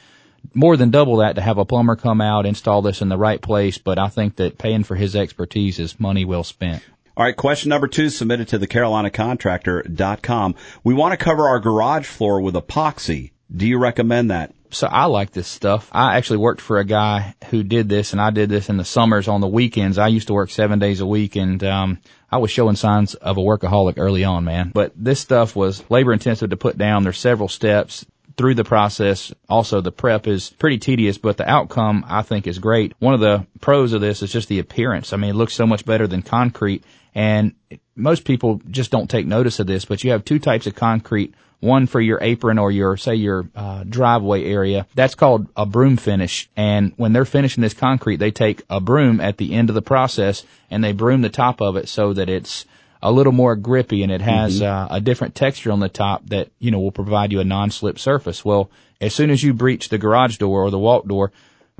more 0.54 0.78
than 0.78 0.91
double 0.91 1.17
that 1.17 1.36
to 1.36 1.41
have 1.41 1.58
a 1.58 1.65
plumber 1.65 1.96
come 1.96 2.22
out, 2.22 2.46
install 2.46 2.84
this 2.84 3.02
in 3.02 3.10
the 3.10 3.17
right 3.17 3.41
place, 3.41 3.80
but 3.80 3.98
I 3.98 4.10
think 4.10 4.36
that 4.36 4.60
paying 4.60 4.84
for 4.84 4.96
his 4.96 5.15
expertise 5.15 5.80
is 5.80 6.00
money 6.00 6.24
well 6.24 6.43
spent. 6.43 6.84
All 7.17 7.23
right, 7.23 7.36
question 7.36 7.69
number 7.69 7.88
two 7.88 8.12
submitted 8.12 8.49
to 8.49 8.60
the 8.60 8.67
carolinacontractor.com. 8.67 10.53
We 10.84 10.93
want 10.93 11.13
to 11.13 11.17
cover 11.17 11.47
our 11.47 11.60
garage 11.60 12.06
floor 12.06 12.41
with 12.41 12.53
epoxy. 12.53 13.32
Do 13.51 13.65
you 13.65 13.80
recommend 13.80 14.30
that? 14.30 14.53
So 14.69 14.86
I 14.86 15.06
like 15.06 15.32
this 15.32 15.47
stuff. 15.47 15.89
I 15.91 16.17
actually 16.17 16.38
worked 16.38 16.62
for 16.62 16.77
a 16.77 16.86
guy 16.86 17.34
who 17.49 17.63
did 17.63 17.89
this 17.89 18.12
and 18.12 18.21
I 18.21 18.30
did 18.30 18.49
this 18.49 18.69
in 18.69 18.77
the 18.77 18.86
summers 18.86 19.27
on 19.27 19.41
the 19.41 19.47
weekends. 19.47 19.97
I 19.97 20.10
used 20.10 20.27
to 20.27 20.36
work 20.36 20.51
seven 20.51 20.77
days 20.77 20.99
a 20.99 21.08
week 21.08 21.36
and, 21.36 21.63
um, 21.63 21.97
I 22.30 22.38
was 22.38 22.51
showing 22.51 22.75
signs 22.75 23.15
of 23.15 23.38
a 23.38 23.41
workaholic 23.41 23.95
early 23.97 24.23
on, 24.23 24.43
man. 24.43 24.69
But 24.71 24.91
this 24.95 25.19
stuff 25.19 25.56
was 25.56 25.84
labor 25.89 26.13
intensive 26.13 26.51
to 26.51 26.58
put 26.58 26.77
down. 26.77 27.01
There's 27.01 27.17
several 27.17 27.49
steps 27.49 28.06
through 28.38 28.54
the 28.54 28.63
process. 28.63 29.34
Also, 29.50 29.82
the 29.82 29.91
prep 29.91 30.28
is 30.28 30.52
pretty 30.52 30.78
tedious, 30.78 31.17
but 31.17 31.38
the 31.38 31.50
outcome 31.50 32.06
I 32.08 32.21
think 32.21 32.47
is 32.47 32.60
great. 32.60 32.93
One 33.00 33.13
of 33.13 33.19
the 33.19 33.45
pros 33.60 33.93
of 33.93 34.02
this 34.02 34.21
is 34.21 34.32
just 34.32 34.47
the 34.47 34.60
appearance. 34.60 35.12
I 35.12 35.17
mean, 35.17 35.32
it 35.32 35.36
looks 35.36 35.56
so 35.56 35.65
much 35.65 35.86
better 35.86 36.08
than 36.08 36.21
concrete 36.21 36.84
and 37.17 37.56
most 37.95 38.26
people 38.26 38.62
just 38.69 38.91
don't 38.91 39.10
take 39.10 39.26
notice 39.26 39.60
of 39.60 39.65
this, 39.65 39.86
but 39.86 40.04
you 40.04 40.12
have 40.12 40.23
two 40.23 40.38
types 40.38 40.67
of 40.67 40.76
concrete. 40.76 41.34
One 41.60 41.88
for 41.88 42.00
your 42.00 42.19
apron 42.21 42.60
or 42.60 42.71
your, 42.71 42.95
say, 42.95 43.15
your 43.15 43.50
uh, 43.56 43.84
driveway 43.84 44.45
area. 44.45 44.86
That's 44.93 45.15
called 45.15 45.47
a 45.58 45.65
broom 45.65 45.97
finish. 45.97 46.47
And 46.56 46.93
when 46.97 47.13
they're 47.13 47.26
finishing 47.26 47.63
this 47.63 47.73
concrete, 47.73 48.17
they 48.17 48.30
take 48.30 48.62
a 48.69 48.80
broom 48.80 49.19
at 49.19 49.38
the 49.38 49.56
end 49.56 49.71
of 49.71 49.73
the 49.73 49.82
process 49.82 50.43
and 50.69 50.84
they 50.84 50.91
broom 50.91 51.23
the 51.23 51.30
top 51.30 51.60
of 51.60 51.76
it 51.76 51.89
so 51.89 52.13
that 52.13 52.30
it's 52.30 52.67
a 53.08 53.12
little 53.12 53.32
more 53.32 53.56
grippy 53.56 54.04
and 54.04 54.12
it 54.12 54.22
has 54.22 54.62
uh, 54.62 54.88
a 54.91 55.00
different 55.00 55.34
texture 55.36 55.72
on 55.72 55.80
the 55.80 55.89
top 55.89 56.26
that, 56.28 56.50
you 56.60 56.72
know, 56.72 56.80
will 56.80 56.91
provide 56.91 57.32
you 57.32 57.39
a 57.39 57.43
non-slip 57.43 57.98
surface. 57.98 58.43
Well, 58.43 58.70
as 59.00 59.13
soon 59.15 59.30
as 59.30 59.41
you 59.41 59.54
breach 59.54 59.89
the 59.89 59.98
garage 59.98 60.38
door 60.38 60.63
or 60.63 60.72
the 60.72 60.80
walk 60.80 61.06
door, 61.08 61.32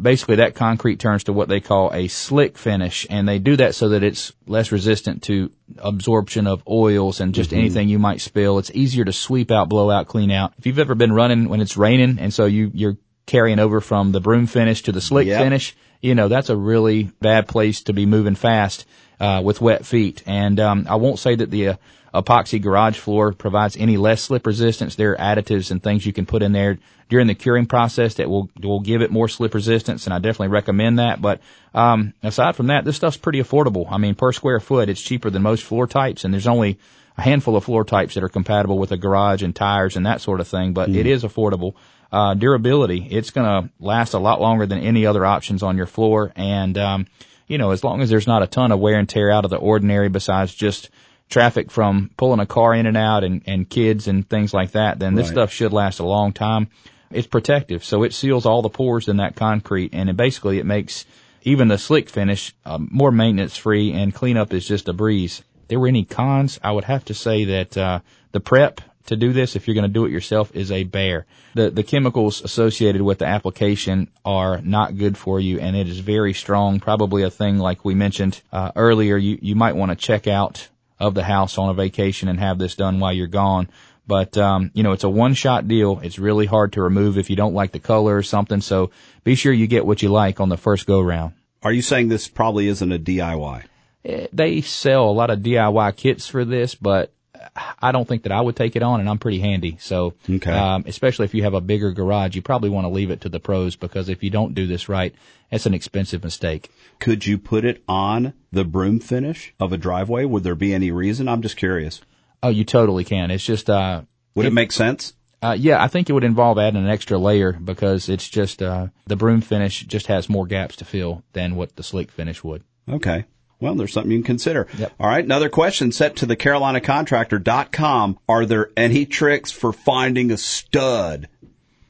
basically 0.02 0.36
that 0.38 0.56
concrete 0.56 1.00
turns 1.00 1.24
to 1.26 1.34
what 1.34 1.50
they 1.50 1.60
call 1.60 1.92
a 1.94 2.08
slick 2.08 2.58
finish 2.58 3.06
and 3.10 3.28
they 3.28 3.40
do 3.40 3.56
that 3.58 3.76
so 3.76 3.90
that 3.90 4.04
it's 4.04 4.32
less 4.46 4.72
resistant 4.72 5.24
to 5.24 5.52
absorption 5.80 6.48
of 6.48 6.64
oils 6.68 7.20
and 7.20 7.34
just 7.34 7.52
anything 7.52 7.90
you 7.90 8.00
might 8.00 8.22
spill. 8.22 8.60
It's 8.60 8.72
easier 8.74 9.04
to 9.06 9.14
sweep 9.14 9.52
out, 9.52 9.70
blow 9.70 9.90
out, 9.90 10.08
clean 10.08 10.32
out. 10.32 10.54
If 10.60 10.66
you've 10.66 10.80
ever 10.80 10.96
been 10.96 11.12
running 11.14 11.50
when 11.50 11.62
it's 11.62 11.78
raining 11.78 12.20
and 12.20 12.34
so 12.34 12.46
you, 12.46 12.72
you're 12.74 12.98
carrying 13.26 13.60
over 13.60 13.82
from 13.82 14.12
the 14.12 14.22
broom 14.22 14.46
finish 14.48 14.84
to 14.84 14.92
the 14.92 15.02
slick 15.02 15.28
Yep. 15.28 15.42
finish, 15.42 15.76
you 16.02 16.16
know, 16.16 16.28
that's 16.28 16.50
a 16.50 16.56
really 16.56 17.10
bad 17.20 17.48
place 17.48 17.82
to 17.84 17.94
be 17.94 18.06
moving 18.06 18.36
fast. 18.36 18.86
Uh, 19.20 19.42
with 19.44 19.62
wet 19.62 19.86
feet. 19.86 20.24
And 20.26 20.60
um, 20.60 20.88
I 20.90 20.96
won't 20.96 21.20
say 21.20 21.36
that 21.36 21.52
the 21.52 21.70
uh, 21.70 21.76
epoxy 22.14 22.62
garage 22.62 22.98
floor 22.98 23.34
provides 23.34 23.78
any 23.78 23.98
less 23.98 24.22
slip 24.22 24.46
resistance. 24.46 24.96
There 24.96 25.14
are 25.14 25.36
additives 25.36 25.72
and 25.72 25.82
things 25.82 26.06
you 26.06 26.14
can 26.14 26.26
put 26.26 26.44
in 26.44 26.52
there 26.52 26.80
during 27.10 27.28
the 27.28 27.36
curing 27.36 27.66
process 27.66 28.16
that 28.16 28.30
will 28.30 28.50
will 28.62 28.80
give 28.80 29.02
it 29.02 29.12
more 29.12 29.28
slip 29.28 29.54
resistance, 29.54 30.06
and 30.06 30.14
I 30.14 30.20
definitely 30.20 30.50
recommend 30.50 31.00
that. 31.00 31.22
But 31.22 31.42
um, 31.74 32.14
aside 32.24 32.56
from 32.56 32.68
that, 32.68 32.86
this 32.86 32.96
stuff's 32.96 33.18
pretty 33.18 33.42
affordable. 33.42 33.88
I 33.90 33.98
mean, 33.98 34.16
per 34.16 34.32
square 34.34 34.60
foot, 34.60 34.90
it's 34.90 35.02
cheaper 35.02 35.30
than 35.30 35.42
most 35.42 35.64
floor 35.64 35.88
types, 35.88 36.26
and 36.26 36.34
there's 36.34 36.48
only 36.48 36.78
a 37.18 37.22
handful 37.22 37.56
of 37.56 37.64
floor 37.64 37.84
types 37.84 38.14
that 38.16 38.24
are 38.24 38.30
compatible 38.30 38.78
with 38.78 38.92
a 38.92 38.98
garage 38.98 39.42
and 39.42 39.56
tires 39.56 39.96
and 39.96 40.06
that 40.06 40.22
sort 40.22 40.40
of 40.40 40.48
thing. 40.48 40.74
But 40.74 40.90
mm. 40.90 40.96
it 40.96 41.06
is 41.06 41.24
affordable. 41.24 41.74
Uh, 42.10 42.34
durability, 42.36 43.06
it's 43.10 43.32
going 43.32 43.46
to 43.46 43.70
last 43.82 44.14
a 44.14 44.20
lot 44.20 44.40
longer 44.40 44.66
than 44.66 44.80
any 44.80 45.06
other 45.06 45.26
options 45.26 45.62
on 45.62 45.76
your 45.76 45.88
floor, 45.88 46.32
and 46.38 46.78
um, 46.78 47.08
you 47.48 47.58
know, 47.58 47.72
as 47.72 47.84
long 47.84 48.02
as 48.02 48.10
there's 48.10 48.28
not 48.28 48.44
a 48.44 48.48
ton 48.48 48.72
of 48.72 48.80
wear 48.80 49.00
and 49.00 49.08
tear 49.08 49.32
out 49.32 49.46
of 49.46 49.52
the 49.52 49.58
ordinary 49.58 50.10
besides 50.10 50.54
just 50.54 50.90
traffic 51.30 51.72
from 51.72 52.12
pulling 52.18 52.40
a 52.40 52.46
car 52.46 52.74
in 52.74 52.86
and 52.86 52.98
out 52.98 53.24
and, 53.24 53.42
and 53.46 53.70
kids 53.70 54.08
and 54.08 54.30
things 54.30 54.54
like 54.54 54.72
that, 54.72 55.00
then 55.00 55.16
this 55.16 55.28
right. 55.28 55.34
stuff 55.34 55.52
should 55.52 55.74
last 55.74 56.00
a 56.00 56.06
long 56.06 56.34
time. 56.34 56.70
It's 57.10 57.28
protective, 57.28 57.86
so 57.86 58.04
it 58.04 58.14
seals 58.14 58.46
all 58.46 58.62
the 58.62 58.70
pores 58.70 59.08
in 59.08 59.18
that 59.18 59.36
concrete, 59.36 59.94
and 59.94 60.10
it 60.10 60.18
basically 60.18 60.60
it 60.60 60.66
makes 60.66 61.06
even 61.44 61.70
the 61.70 61.78
slick 61.78 62.10
finish 62.10 62.54
uh, 62.66 62.80
more 62.80 63.12
maintenance 63.12 63.56
free, 63.56 63.94
and 63.94 64.14
cleanup 64.14 64.54
is 64.54 64.68
just 64.68 64.90
a 64.90 64.94
breeze. 64.94 65.42
If 65.62 65.70
there 65.70 65.80
were 65.80 65.88
any 65.88 66.04
cons, 66.04 66.60
I 66.62 66.72
would 66.72 66.84
have 66.84 67.06
to 67.06 67.14
say 67.14 67.46
that 67.46 67.78
uh, 67.78 68.00
the 68.34 68.42
prep 68.42 68.82
to 69.08 69.16
do 69.16 69.34
this, 69.34 69.56
if 69.56 69.68
you're 69.68 69.76
going 69.76 69.84
to 69.84 69.94
do 69.94 70.06
it 70.06 70.12
yourself, 70.12 70.56
is 70.56 70.72
a 70.72 70.84
bear. 70.84 71.26
The 71.56 71.70
the 71.70 71.84
chemicals 71.84 72.42
associated 72.42 73.02
with 73.02 73.20
the 73.20 73.26
application 73.26 74.10
are 74.24 74.62
not 74.62 74.98
good 74.98 75.18
for 75.18 75.40
you, 75.40 75.60
and 75.60 75.76
it 75.76 75.88
is 75.88 76.00
very 76.00 76.34
strong. 76.34 76.80
Probably 76.80 77.24
a 77.24 77.30
thing 77.30 77.58
like 77.58 77.84
we 77.84 77.96
mentioned 77.96 78.42
uh, 78.52 78.72
earlier. 78.76 79.18
You 79.18 79.38
you 79.42 79.56
might 79.56 79.76
want 79.76 79.92
to 79.92 79.96
check 79.96 80.28
out 80.28 80.68
of 81.00 81.14
the 81.14 81.24
house 81.24 81.58
on 81.58 81.70
a 81.70 81.74
vacation 81.74 82.28
and 82.28 82.40
have 82.40 82.58
this 82.58 82.76
done 82.76 83.00
while 83.00 83.14
you're 83.14 83.28
gone. 83.28 83.70
But 84.08 84.38
um, 84.38 84.72
you 84.74 84.84
know, 84.84 84.94
it's 84.94 85.04
a 85.04 85.10
one-shot 85.10 85.68
deal. 85.68 86.00
It's 86.02 86.18
really 86.18 86.46
hard 86.46 86.74
to 86.74 86.82
remove 86.82 87.18
if 87.18 87.30
you 87.30 87.36
don't 87.36 87.54
like 87.54 87.72
the 87.72 87.80
color 87.80 88.16
or 88.16 88.24
something. 88.24 88.62
So 88.62 88.92
be 89.24 89.36
sure 89.36 89.52
you 89.52 89.68
get 89.68 89.86
what 89.86 90.02
you 90.02 90.10
like 90.10 90.40
on 90.40 90.50
the 90.50 90.58
first 90.58 90.86
go 90.86 91.02
round. 91.02 91.34
Are 91.64 91.74
you 91.74 91.82
saying 91.82 92.08
this 92.08 92.28
probably 92.28 92.68
isn't 92.68 92.92
a 92.92 93.00
DIY? 93.00 93.64
Eh, 94.06 94.28
they 94.32 94.62
sell 94.62 95.10
a 95.10 95.12
lot 95.12 95.30
of 95.30 95.40
DIY 95.40 95.96
kits 95.98 96.28
for 96.28 96.46
this, 96.46 96.76
but 96.76 97.12
I 97.56 97.92
don't 97.92 98.08
think 98.08 98.24
that 98.24 98.32
I 98.32 98.42
would 98.42 98.56
take 98.56 98.76
it 98.76 98.84
on, 98.84 99.00
and 99.00 99.10
I'm 99.10 99.18
pretty 99.18 99.40
handy. 99.40 99.78
So, 99.80 100.14
okay. 100.30 100.52
um, 100.52 100.84
especially 100.88 101.26
if 101.26 101.34
you 101.34 101.44
have 101.44 101.54
a 101.54 101.62
bigger 101.62 101.92
garage, 101.92 102.36
you 102.36 102.42
probably 102.42 102.70
want 102.70 102.86
to 102.86 102.90
leave 102.90 103.12
it 103.12 103.22
to 103.22 103.30
the 103.30 103.40
pros 103.40 103.76
because 103.76 104.10
if 104.10 104.24
you 104.24 104.30
don't 104.30 104.54
do 104.54 104.68
this 104.68 104.90
right, 104.90 105.14
it's 105.52 105.66
an 105.66 105.74
expensive 105.74 106.24
mistake. 106.24 106.70
Could 107.00 107.26
you 107.26 107.38
put 107.38 107.66
it 107.66 107.84
on 107.88 108.34
the 108.52 108.66
broom 108.66 109.00
finish 109.00 109.54
of 109.60 109.72
a 109.72 109.78
driveway? 109.78 110.26
Would 110.26 110.44
there 110.44 110.56
be 110.56 110.74
any 110.74 110.92
reason? 110.92 111.28
I'm 111.28 111.42
just 111.42 111.58
curious. 111.58 112.02
Oh, 112.44 112.50
you 112.50 112.64
totally 112.64 113.04
can. 113.04 113.32
It's 113.32 113.46
just, 113.46 113.70
uh, 113.70 114.02
would 114.36 114.46
it, 114.46 114.50
it 114.50 114.54
make 114.54 114.72
sense? 114.72 115.14
Uh, 115.42 115.56
yeah, 115.58 115.82
I 115.82 115.88
think 115.88 116.10
it 116.10 116.14
would 116.14 116.24
involve 116.24 116.58
adding 116.58 116.82
an 116.84 116.90
extra 116.90 117.18
layer 117.18 117.54
because 117.54 118.10
it's 118.10 118.28
just, 118.28 118.62
uh, 118.62 118.88
the 119.06 119.16
broom 119.16 119.42
finish 119.42 119.84
just 119.86 120.08
has 120.08 120.30
more 120.30 120.48
gaps 120.48 120.78
to 120.78 120.86
fill 120.86 121.24
than 121.34 121.56
what 121.56 121.76
the 121.76 121.84
slick 121.84 122.12
finish 122.12 122.44
would. 122.44 122.64
Okay. 122.90 123.26
Well, 123.60 123.76
there's 123.76 123.94
something 123.94 124.12
you 124.12 124.20
can 124.20 124.26
consider. 124.26 124.68
Yep. 124.78 124.94
All 125.00 125.08
right. 125.08 125.24
Another 125.24 125.50
question 125.50 125.92
set 125.92 126.18
to 126.18 126.26
the 126.26 126.36
CarolinaContractor.com. 126.36 128.20
Are 128.30 128.46
there 128.46 128.70
any 128.78 129.06
tricks 129.06 129.52
for 129.52 129.74
finding 129.74 130.32
a 130.32 130.38
stud? 130.38 131.28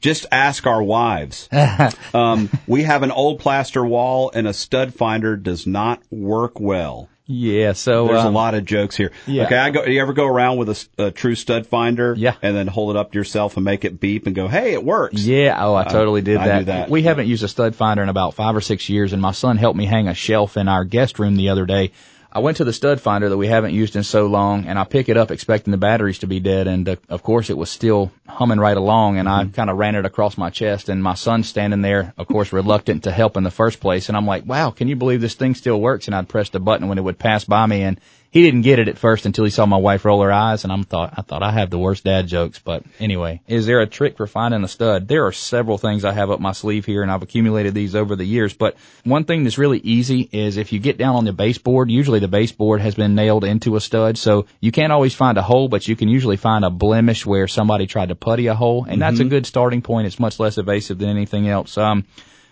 Just 0.00 0.26
ask 0.32 0.66
our 0.66 0.82
wives. 0.82 1.48
um, 2.14 2.48
we 2.66 2.84
have 2.84 3.02
an 3.02 3.10
old 3.10 3.40
plaster 3.40 3.84
wall 3.84 4.30
and 4.32 4.46
a 4.46 4.54
stud 4.54 4.94
finder 4.94 5.36
does 5.36 5.66
not 5.66 6.00
work 6.10 6.58
well. 6.60 7.08
Yeah, 7.30 7.74
so 7.74 8.06
there's 8.06 8.24
um, 8.24 8.34
a 8.34 8.36
lot 8.36 8.54
of 8.54 8.64
jokes 8.64 8.96
here. 8.96 9.12
Yeah. 9.26 9.44
Okay, 9.44 9.56
I 9.56 9.68
go. 9.68 9.84
You 9.84 10.00
ever 10.00 10.14
go 10.14 10.26
around 10.26 10.56
with 10.56 10.70
a, 10.70 11.04
a, 11.06 11.10
true 11.10 11.34
stud 11.34 11.66
finder? 11.66 12.14
Yeah. 12.16 12.34
And 12.40 12.56
then 12.56 12.66
hold 12.66 12.96
it 12.96 12.98
up 12.98 13.12
to 13.12 13.18
yourself 13.18 13.56
and 13.58 13.64
make 13.66 13.84
it 13.84 14.00
beep 14.00 14.26
and 14.26 14.34
go, 14.34 14.48
"Hey, 14.48 14.72
it 14.72 14.82
works." 14.82 15.20
Yeah. 15.20 15.54
Oh, 15.62 15.74
I 15.74 15.84
totally 15.84 16.22
did 16.22 16.38
uh, 16.38 16.44
that. 16.44 16.66
that. 16.66 16.90
We 16.90 17.02
haven't 17.02 17.26
used 17.26 17.44
a 17.44 17.48
stud 17.48 17.76
finder 17.76 18.02
in 18.02 18.08
about 18.08 18.32
five 18.32 18.56
or 18.56 18.62
six 18.62 18.88
years, 18.88 19.12
and 19.12 19.20
my 19.20 19.32
son 19.32 19.58
helped 19.58 19.76
me 19.76 19.84
hang 19.84 20.08
a 20.08 20.14
shelf 20.14 20.56
in 20.56 20.68
our 20.68 20.84
guest 20.84 21.18
room 21.18 21.36
the 21.36 21.50
other 21.50 21.66
day 21.66 21.92
I 22.30 22.40
went 22.40 22.58
to 22.58 22.64
the 22.64 22.74
stud 22.74 23.00
finder 23.00 23.30
that 23.30 23.38
we 23.38 23.46
haven't 23.46 23.72
used 23.72 23.96
in 23.96 24.02
so 24.02 24.26
long 24.26 24.66
and 24.66 24.78
I 24.78 24.84
pick 24.84 25.08
it 25.08 25.16
up 25.16 25.30
expecting 25.30 25.70
the 25.70 25.78
batteries 25.78 26.18
to 26.18 26.26
be 26.26 26.40
dead 26.40 26.66
and 26.66 26.86
uh, 26.86 26.96
of 27.08 27.22
course 27.22 27.48
it 27.48 27.56
was 27.56 27.70
still 27.70 28.12
humming 28.26 28.60
right 28.60 28.76
along 28.76 29.16
and 29.16 29.26
mm-hmm. 29.26 29.48
I 29.48 29.52
kind 29.52 29.70
of 29.70 29.78
ran 29.78 29.94
it 29.94 30.04
across 30.04 30.36
my 30.36 30.50
chest 30.50 30.90
and 30.90 31.02
my 31.02 31.14
son's 31.14 31.48
standing 31.48 31.80
there 31.80 32.12
of 32.18 32.28
course 32.28 32.52
reluctant 32.52 33.04
to 33.04 33.12
help 33.12 33.38
in 33.38 33.44
the 33.44 33.50
first 33.50 33.80
place 33.80 34.08
and 34.08 34.16
I'm 34.16 34.26
like, 34.26 34.44
wow, 34.44 34.70
can 34.70 34.88
you 34.88 34.96
believe 34.96 35.22
this 35.22 35.34
thing 35.34 35.54
still 35.54 35.80
works? 35.80 36.06
And 36.06 36.14
I'd 36.14 36.28
press 36.28 36.50
the 36.50 36.60
button 36.60 36.88
when 36.88 36.98
it 36.98 37.04
would 37.04 37.18
pass 37.18 37.44
by 37.44 37.64
me 37.64 37.82
and 37.82 37.98
he 38.30 38.42
didn't 38.42 38.62
get 38.62 38.78
it 38.78 38.88
at 38.88 38.98
first 38.98 39.26
until 39.26 39.44
he 39.44 39.50
saw 39.50 39.64
my 39.66 39.76
wife 39.76 40.04
roll 40.04 40.22
her 40.22 40.32
eyes, 40.32 40.64
and 40.64 40.72
I'm 40.72 40.84
thought 40.84 41.14
I 41.16 41.22
thought 41.22 41.42
I 41.42 41.52
have 41.52 41.70
the 41.70 41.78
worst 41.78 42.04
dad 42.04 42.26
jokes. 42.26 42.58
But 42.58 42.84
anyway, 43.00 43.40
is 43.46 43.66
there 43.66 43.80
a 43.80 43.86
trick 43.86 44.16
for 44.16 44.26
finding 44.26 44.64
a 44.64 44.68
stud? 44.68 45.08
There 45.08 45.26
are 45.26 45.32
several 45.32 45.78
things 45.78 46.04
I 46.04 46.12
have 46.12 46.30
up 46.30 46.40
my 46.40 46.52
sleeve 46.52 46.84
here, 46.84 47.02
and 47.02 47.10
I've 47.10 47.22
accumulated 47.22 47.74
these 47.74 47.94
over 47.94 48.16
the 48.16 48.24
years. 48.24 48.52
But 48.52 48.76
one 49.04 49.24
thing 49.24 49.44
that's 49.44 49.58
really 49.58 49.78
easy 49.78 50.28
is 50.32 50.56
if 50.56 50.72
you 50.72 50.78
get 50.78 50.98
down 50.98 51.16
on 51.16 51.24
the 51.24 51.32
baseboard. 51.32 51.90
Usually 51.90 52.18
the 52.18 52.28
baseboard 52.28 52.80
has 52.80 52.94
been 52.94 53.14
nailed 53.14 53.44
into 53.44 53.76
a 53.76 53.80
stud, 53.80 54.18
so 54.18 54.46
you 54.60 54.72
can't 54.72 54.92
always 54.92 55.14
find 55.14 55.38
a 55.38 55.42
hole, 55.42 55.68
but 55.68 55.88
you 55.88 55.96
can 55.96 56.08
usually 56.08 56.36
find 56.36 56.64
a 56.64 56.70
blemish 56.70 57.24
where 57.24 57.48
somebody 57.48 57.86
tried 57.86 58.10
to 58.10 58.14
putty 58.14 58.48
a 58.48 58.54
hole, 58.54 58.84
and 58.84 58.92
mm-hmm. 58.92 59.00
that's 59.00 59.20
a 59.20 59.22
mm-hmm. 59.22 59.30
good 59.30 59.46
starting 59.46 59.82
point. 59.82 60.06
It's 60.06 60.18
much 60.18 60.38
less 60.38 60.58
evasive 60.58 60.98
than 60.98 61.08
anything 61.08 61.48
else. 61.48 61.78
Um, 61.78 62.04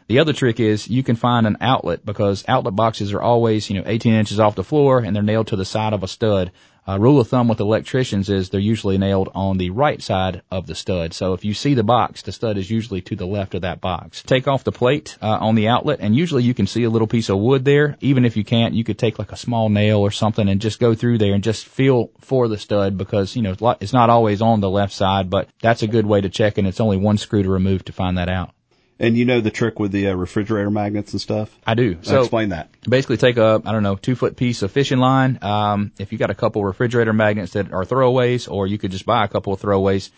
the 0.09 0.21
other 0.21 0.33
trick 0.33 0.61
is 0.61 0.88
you 0.88 1.03
can 1.03 1.16
find 1.16 1.47
an 1.47 1.57
outlet 1.61 2.05
because 2.05 2.45
outlet 2.47 2.77
boxes 2.77 3.12
are 3.12 3.23
always, 3.23 3.69
you 3.69 3.77
know, 3.77 3.85
18 3.87 4.12
inches 4.12 4.38
off 4.38 4.55
the 4.55 4.64
floor 4.64 5.01
and 5.01 5.14
they're 5.14 5.23
nailed 5.23 5.49
to 5.49 5.57
the 5.57 5.64
side 5.64 5.92
of 5.92 6.03
a 6.03 6.09
stud. 6.09 6.53
Uh, 6.88 6.99
rule 7.01 7.19
of 7.19 7.27
thumb 7.27 7.49
with 7.49 7.59
electricians 7.59 8.31
is 8.31 8.49
they're 8.49 8.61
usually 8.61 8.97
nailed 8.97 9.29
on 9.35 9.59
the 9.59 9.71
right 9.71 10.01
side 10.01 10.42
of 10.53 10.69
the 10.69 10.75
stud. 10.77 11.12
So 11.12 11.33
if 11.33 11.45
you 11.45 11.53
see 11.53 11.75
the 11.75 11.83
box, 11.83 12.23
the 12.23 12.31
stud 12.31 12.57
is 12.57 12.71
usually 12.71 13.01
to 13.03 13.16
the 13.16 13.27
left 13.27 13.57
of 13.57 13.62
that 13.62 13.81
box. 13.81 14.23
Take 14.23 14.47
off 14.47 14.62
the 14.62 14.71
plate 14.71 15.19
uh, 15.21 15.38
on 15.40 15.57
the 15.57 15.66
outlet, 15.66 15.99
and 16.01 16.14
usually 16.14 16.45
you 16.45 16.55
can 16.55 16.69
see 16.69 16.85
a 16.85 16.90
little 16.90 17.09
piece 17.09 17.29
of 17.29 17.38
wood 17.38 17.64
there. 17.64 17.97
Even 18.01 18.25
if 18.25 18.37
you 18.37 18.45
can't, 18.45 18.75
you 18.75 18.85
could 18.85 19.01
take 19.01 19.19
like 19.19 19.33
a 19.33 19.37
small 19.37 19.69
nail 19.69 19.99
or 19.99 20.12
something 20.12 20.49
and 20.49 20.61
just 20.61 20.79
go 20.79 20.95
through 20.95 21.19
there 21.19 21.35
and 21.35 21.42
just 21.42 21.66
feel 21.66 22.12
for 22.21 22.47
the 22.47 22.57
stud 22.57 22.97
because 22.97 23.35
you 23.35 23.42
know 23.42 23.57
it's 23.81 23.92
not 23.92 24.11
always 24.11 24.40
on 24.40 24.61
the 24.61 24.71
left 24.71 24.92
side, 24.92 25.29
but 25.29 25.49
that's 25.61 25.83
a 25.83 25.88
good 25.88 26.07
way 26.07 26.21
to 26.21 26.29
check, 26.29 26.57
and 26.57 26.69
it's 26.69 26.81
only 26.81 26.97
one 26.97 27.19
screw 27.19 27.42
to 27.42 27.51
remove 27.51 27.85
to 27.87 27.92
find 27.92 28.16
that 28.16 28.29
out. 28.29 28.53
And 28.98 29.16
you 29.16 29.26
know 29.26 29.42
the 29.42 29.50
trick 29.50 29.78
with 29.78 29.92
the 29.92 30.09
uh, 30.09 30.14
refrigerator 30.14 30.70
magnets 30.70 31.12
and 31.12 31.20
stuff? 31.20 31.54
I 31.66 31.74
do. 31.74 31.98
So 32.00 32.20
explain 32.20 32.48
that. 32.48 32.70
Basically 32.88 33.18
take 33.18 33.37
a, 33.37 33.61
I 33.64 33.72
don't 33.72 33.82
know, 33.82 33.96
two 33.96 34.16
foot 34.16 34.37
piece 34.37 34.62
of 34.62 34.72
fishing 34.72 34.98
line. 34.98 35.38
Um, 35.42 35.92
if 35.98 36.12
you 36.12 36.18
got 36.18 36.30
a 36.30 36.35
couple 36.35 36.64
refrigerator 36.64 37.12
magnets 37.12 37.52
that 37.52 37.72
are 37.72 37.85
throwaways, 37.85 38.50
or 38.50 38.66
you 38.66 38.78
could 38.78 38.92
just 38.92 39.04
buy 39.04 39.24
a 39.24 39.28
couple 39.28 39.52
of 39.52 39.61
throwaways, 39.61 40.11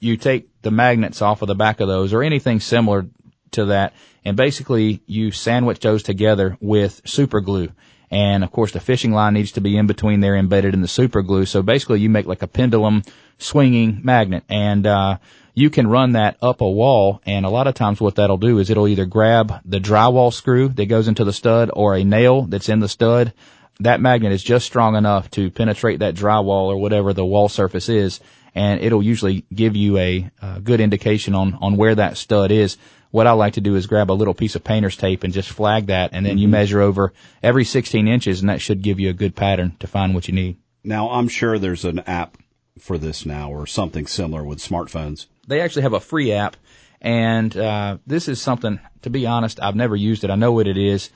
you 0.00 0.16
take 0.16 0.48
the 0.62 0.72
magnets 0.72 1.22
off 1.22 1.42
of 1.42 1.48
the 1.48 1.54
back 1.54 1.78
of 1.78 1.86
those 1.86 2.12
or 2.12 2.22
anything 2.24 2.58
similar 2.58 3.06
to 3.52 3.66
that, 3.66 3.94
and 4.24 4.36
basically 4.36 5.00
you 5.06 5.30
sandwich 5.30 5.78
those 5.80 6.02
together 6.02 6.58
with 6.60 7.02
super 7.04 7.40
glue. 7.40 7.70
And 8.10 8.44
of 8.44 8.50
course 8.50 8.72
the 8.72 8.80
fishing 8.80 9.12
line 9.12 9.34
needs 9.34 9.52
to 9.52 9.60
be 9.60 9.76
in 9.76 9.86
between 9.86 10.20
there 10.20 10.36
embedded 10.36 10.74
in 10.74 10.82
the 10.82 10.88
super 10.88 11.22
glue. 11.22 11.46
So 11.46 11.62
basically 11.62 12.00
you 12.00 12.10
make 12.10 12.26
like 12.26 12.42
a 12.42 12.48
pendulum 12.48 13.02
swinging 13.38 14.00
magnet 14.02 14.44
and, 14.48 14.86
uh, 14.86 15.18
you 15.54 15.70
can 15.70 15.86
run 15.86 16.12
that 16.12 16.36
up 16.42 16.60
a 16.60 16.68
wall 16.68 17.22
and 17.24 17.46
a 17.46 17.50
lot 17.50 17.68
of 17.68 17.74
times 17.74 18.00
what 18.00 18.16
that'll 18.16 18.36
do 18.36 18.58
is 18.58 18.70
it'll 18.70 18.88
either 18.88 19.06
grab 19.06 19.60
the 19.64 19.78
drywall 19.78 20.32
screw 20.32 20.68
that 20.68 20.86
goes 20.86 21.06
into 21.06 21.24
the 21.24 21.32
stud 21.32 21.70
or 21.72 21.94
a 21.94 22.04
nail 22.04 22.42
that's 22.42 22.68
in 22.68 22.80
the 22.80 22.88
stud. 22.88 23.32
That 23.80 24.00
magnet 24.00 24.32
is 24.32 24.42
just 24.42 24.66
strong 24.66 24.96
enough 24.96 25.30
to 25.32 25.50
penetrate 25.50 26.00
that 26.00 26.14
drywall 26.14 26.66
or 26.66 26.76
whatever 26.76 27.12
the 27.12 27.24
wall 27.24 27.48
surface 27.48 27.88
is 27.88 28.20
and 28.54 28.80
it'll 28.80 29.02
usually 29.02 29.44
give 29.52 29.76
you 29.76 29.96
a, 29.98 30.30
a 30.42 30.60
good 30.60 30.80
indication 30.80 31.34
on, 31.34 31.54
on 31.60 31.76
where 31.76 31.94
that 31.94 32.16
stud 32.16 32.50
is. 32.50 32.76
What 33.10 33.28
I 33.28 33.32
like 33.32 33.54
to 33.54 33.60
do 33.60 33.76
is 33.76 33.86
grab 33.86 34.10
a 34.10 34.12
little 34.12 34.34
piece 34.34 34.56
of 34.56 34.64
painter's 34.64 34.96
tape 34.96 35.22
and 35.22 35.32
just 35.32 35.50
flag 35.50 35.86
that 35.86 36.10
and 36.12 36.26
then 36.26 36.32
mm-hmm. 36.32 36.38
you 36.40 36.48
measure 36.48 36.80
over 36.80 37.12
every 37.44 37.64
16 37.64 38.08
inches 38.08 38.40
and 38.40 38.48
that 38.48 38.60
should 38.60 38.82
give 38.82 38.98
you 38.98 39.08
a 39.08 39.14
good 39.14 39.36
pattern 39.36 39.76
to 39.78 39.86
find 39.86 40.14
what 40.14 40.26
you 40.26 40.34
need. 40.34 40.56
Now 40.82 41.10
I'm 41.10 41.28
sure 41.28 41.60
there's 41.60 41.84
an 41.84 42.00
app 42.00 42.36
for 42.80 42.98
this 42.98 43.24
now 43.24 43.52
or 43.52 43.68
something 43.68 44.08
similar 44.08 44.42
with 44.42 44.58
smartphones 44.58 45.26
they 45.46 45.60
actually 45.60 45.82
have 45.82 45.92
a 45.92 46.00
free 46.00 46.32
app, 46.32 46.56
and 47.00 47.56
uh, 47.56 47.98
this 48.06 48.28
is 48.28 48.40
something. 48.40 48.80
To 49.02 49.10
be 49.10 49.26
honest, 49.26 49.60
I've 49.60 49.76
never 49.76 49.94
used 49.94 50.24
it. 50.24 50.30
I 50.30 50.36
know 50.36 50.52
what 50.52 50.66
it 50.66 50.78
is, 50.78 51.10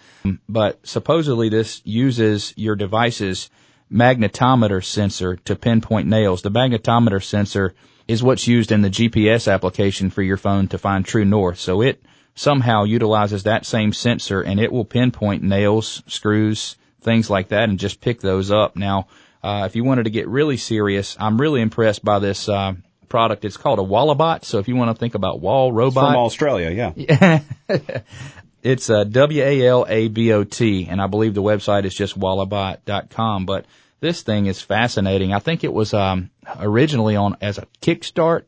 but 0.49 0.87
supposedly 0.87 1.49
this 1.49 1.81
uses 1.85 2.53
your 2.57 2.77
device's 2.77 3.49
magnetometer 3.91 4.85
sensor 4.85 5.37
to 5.37 5.57
pinpoint 5.57 6.07
nails. 6.07 6.43
The 6.43 6.51
magnetometer 6.51 7.23
sensor 7.23 7.75
is 8.07 8.23
what's 8.23 8.47
used 8.47 8.73
in 8.73 8.83
the 8.83 8.91
GPS 8.91 9.53
application 9.53 10.11
for 10.11 10.23
your 10.23 10.37
phone 10.37 10.69
to 10.69 10.79
find 10.79 11.05
true 11.05 11.25
north. 11.25 11.59
So 11.59 11.83
it 11.83 12.03
somehow 12.35 12.85
utilizes 12.85 13.43
that 13.43 13.67
same 13.67 13.93
sensor 13.93 14.41
and 14.41 14.61
it 14.61 14.73
will 14.73 14.85
pinpoint 14.85 15.43
nails, 15.43 16.03
screws, 16.07 16.77
things 17.01 17.29
like 17.29 17.49
that 17.49 17.69
and 17.69 17.79
just 17.79 18.01
pick 18.01 18.21
those 18.21 18.51
up. 18.51 18.77
Now, 18.77 19.09
uh, 19.43 19.65
if 19.67 19.77
you 19.77 19.85
wanted 19.85 20.05
to 20.05 20.11
get 20.11 20.29
really 20.29 20.57
serious, 20.57 21.17
I'm 21.19 21.41
really 21.41 21.61
impressed 21.61 22.05
by 22.05 22.19
this, 22.19 22.49
uh, 22.49 22.75
product. 23.09 23.45
It's 23.45 23.57
called 23.57 23.79
a 23.79 23.83
Walabot. 23.83 24.45
So 24.45 24.59
if 24.59 24.69
you 24.69 24.77
want 24.77 24.95
to 24.95 24.99
think 24.99 25.15
about 25.15 25.41
wall 25.41 25.73
robot 25.73 26.13
from 26.13 26.17
Australia, 26.17 26.95
yeah. 26.97 27.41
It's 28.61 28.91
uh, 28.91 29.05
W-A-L-A-B-O-T, 29.05 30.89
and 30.91 31.01
I 31.01 31.07
believe 31.07 31.35
the 31.35 31.43
website 31.43 31.85
is 31.85 31.95
just 31.95 32.19
walabot.com. 32.19 33.47
But 33.47 33.67
this 34.01 34.23
thing 34.23 34.47
is 34.47 34.61
fascinating. 34.61 35.33
I 35.33 35.39
think 35.39 35.63
it 35.63 35.73
was 35.73 35.95
um, 35.95 36.31
originally 36.59 37.15
on 37.17 37.37
as 37.41 37.59
a 37.59 37.67
Kickstart. 37.81 38.45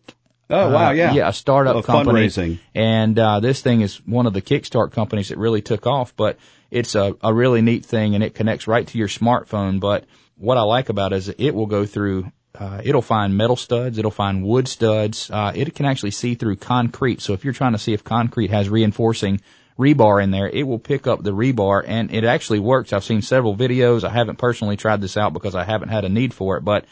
Oh 0.52 0.72
wow, 0.72 0.88
uh, 0.88 0.92
yeah, 0.92 1.12
yeah, 1.12 1.28
a 1.28 1.32
startup 1.32 1.74
Well, 1.74 1.82
company, 1.84 2.26
fundraising. 2.26 2.58
and 2.74 3.16
uh, 3.16 3.38
this 3.38 3.62
thing 3.62 3.82
is 3.82 3.98
one 4.04 4.26
of 4.26 4.32
the 4.32 4.42
Kickstart 4.42 4.90
companies 4.90 5.28
that 5.28 5.38
really 5.38 5.62
took 5.62 5.86
off. 5.86 6.12
But 6.16 6.38
it's 6.72 6.96
a, 6.96 7.14
a 7.22 7.32
really 7.32 7.62
neat 7.62 7.86
thing, 7.86 8.16
and 8.16 8.24
it 8.24 8.34
connects 8.34 8.66
right 8.66 8.86
to 8.88 8.98
your 8.98 9.06
smartphone. 9.06 9.78
But 9.78 10.06
what 10.36 10.58
I 10.58 10.62
like 10.62 10.88
about 10.88 11.12
it 11.12 11.16
is 11.18 11.28
it 11.28 11.54
will 11.54 11.66
go 11.66 11.86
through. 11.86 12.32
Uh, 12.58 12.80
it'll 12.84 13.02
find 13.02 13.36
metal 13.36 13.56
studs. 13.56 13.98
It'll 13.98 14.10
find 14.10 14.44
wood 14.44 14.68
studs. 14.68 15.30
Uh, 15.30 15.52
it 15.54 15.74
can 15.74 15.86
actually 15.86 16.10
see 16.10 16.34
through 16.34 16.56
concrete. 16.56 17.20
So 17.20 17.32
if 17.32 17.44
you're 17.44 17.52
trying 17.54 17.72
to 17.72 17.78
see 17.78 17.92
if 17.92 18.02
concrete 18.02 18.50
has 18.50 18.68
reinforcing 18.68 19.40
rebar 19.78 20.22
in 20.22 20.30
there, 20.30 20.48
it 20.48 20.64
will 20.64 20.78
pick 20.78 21.06
up 21.06 21.22
the 21.22 21.30
rebar 21.30 21.82
and 21.86 22.12
it 22.12 22.24
actually 22.24 22.58
works. 22.58 22.92
I've 22.92 23.04
seen 23.04 23.22
several 23.22 23.56
videos. 23.56 24.04
I 24.04 24.10
haven't 24.10 24.36
personally 24.36 24.76
tried 24.76 25.00
this 25.00 25.16
out 25.16 25.32
because 25.32 25.54
I 25.54 25.64
haven't 25.64 25.88
had 25.88 26.04
a 26.04 26.08
need 26.08 26.34
for 26.34 26.56
it, 26.56 26.64
but 26.64 26.84